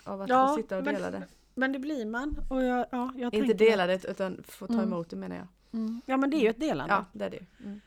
[0.04, 1.22] Av att Ja, få sitta och men- dela det.
[1.54, 2.36] Men det blir man.
[2.50, 4.84] Och jag, ja, jag Inte dela det utan få ta Mm.
[4.84, 5.46] emot det menar jag.
[5.72, 6.00] Mm.
[6.06, 6.94] Ja men det är ju ett delande.
[6.94, 7.46] Ja, det är det.
[7.64, 7.80] Mm.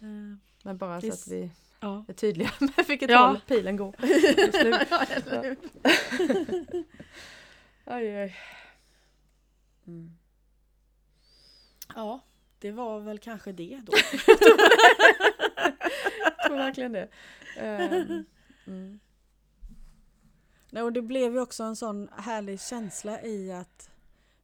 [0.00, 1.26] Eh, Men bara så Visst.
[1.26, 1.50] att vi
[1.80, 2.04] ja.
[2.08, 3.26] är tydliga med vilket Ja.
[3.26, 3.94] håll pilen går.
[4.00, 5.56] Just nu.
[7.86, 8.36] Oj.
[9.86, 10.10] Mm.
[11.94, 12.20] ja,
[12.58, 13.92] det var väl kanske det då.
[16.46, 17.08] Tror verkligen det.
[17.58, 18.24] Ehm,
[18.66, 19.00] mm.
[20.70, 23.90] Nej, och det blev ju också en sån härlig känsla i att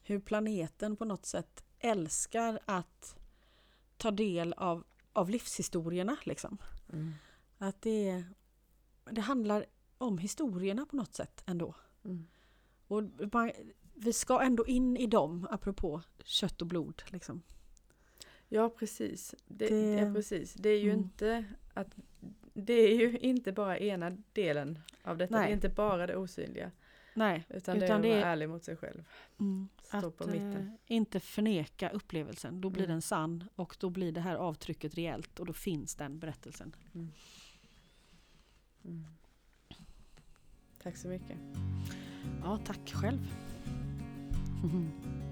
[0.03, 3.17] hur planeten på något sätt älskar att
[3.97, 6.17] ta del av, av livshistorierna.
[6.25, 6.59] Liksom.
[6.93, 7.13] Mm.
[7.59, 8.25] Att det,
[9.11, 9.67] det handlar
[9.99, 11.75] om historierna på något sätt ändå.
[12.05, 12.27] Mm.
[12.87, 13.53] Och man,
[13.95, 17.03] vi ska ändå in i dem, apropå kött och blod.
[17.07, 17.43] Liksom.
[18.53, 19.35] Ja precis.
[19.49, 20.55] Det, Det- Ja, precis.
[20.55, 21.01] det är ju Mm.
[21.05, 21.45] inte
[21.75, 21.97] att
[22.55, 25.35] det är ju inte bara ena delen av detta.
[25.35, 25.51] Det Nej.
[25.51, 26.71] är inte bara det osynliga.
[27.15, 29.05] Nej, Utan, det är att det vara är- ärlig mot sig själv.
[29.41, 30.57] mm, Stå att på mitten.
[30.57, 32.61] eh, inte förneka upplevelsen.
[32.61, 32.95] Då blir Mm.
[32.95, 36.73] den sann och då blir det här avtrycket reellt och då finns den berättelsen.
[36.95, 37.11] Mm.
[40.83, 41.37] Tack så mycket.
[42.43, 43.35] Ja, tack själv.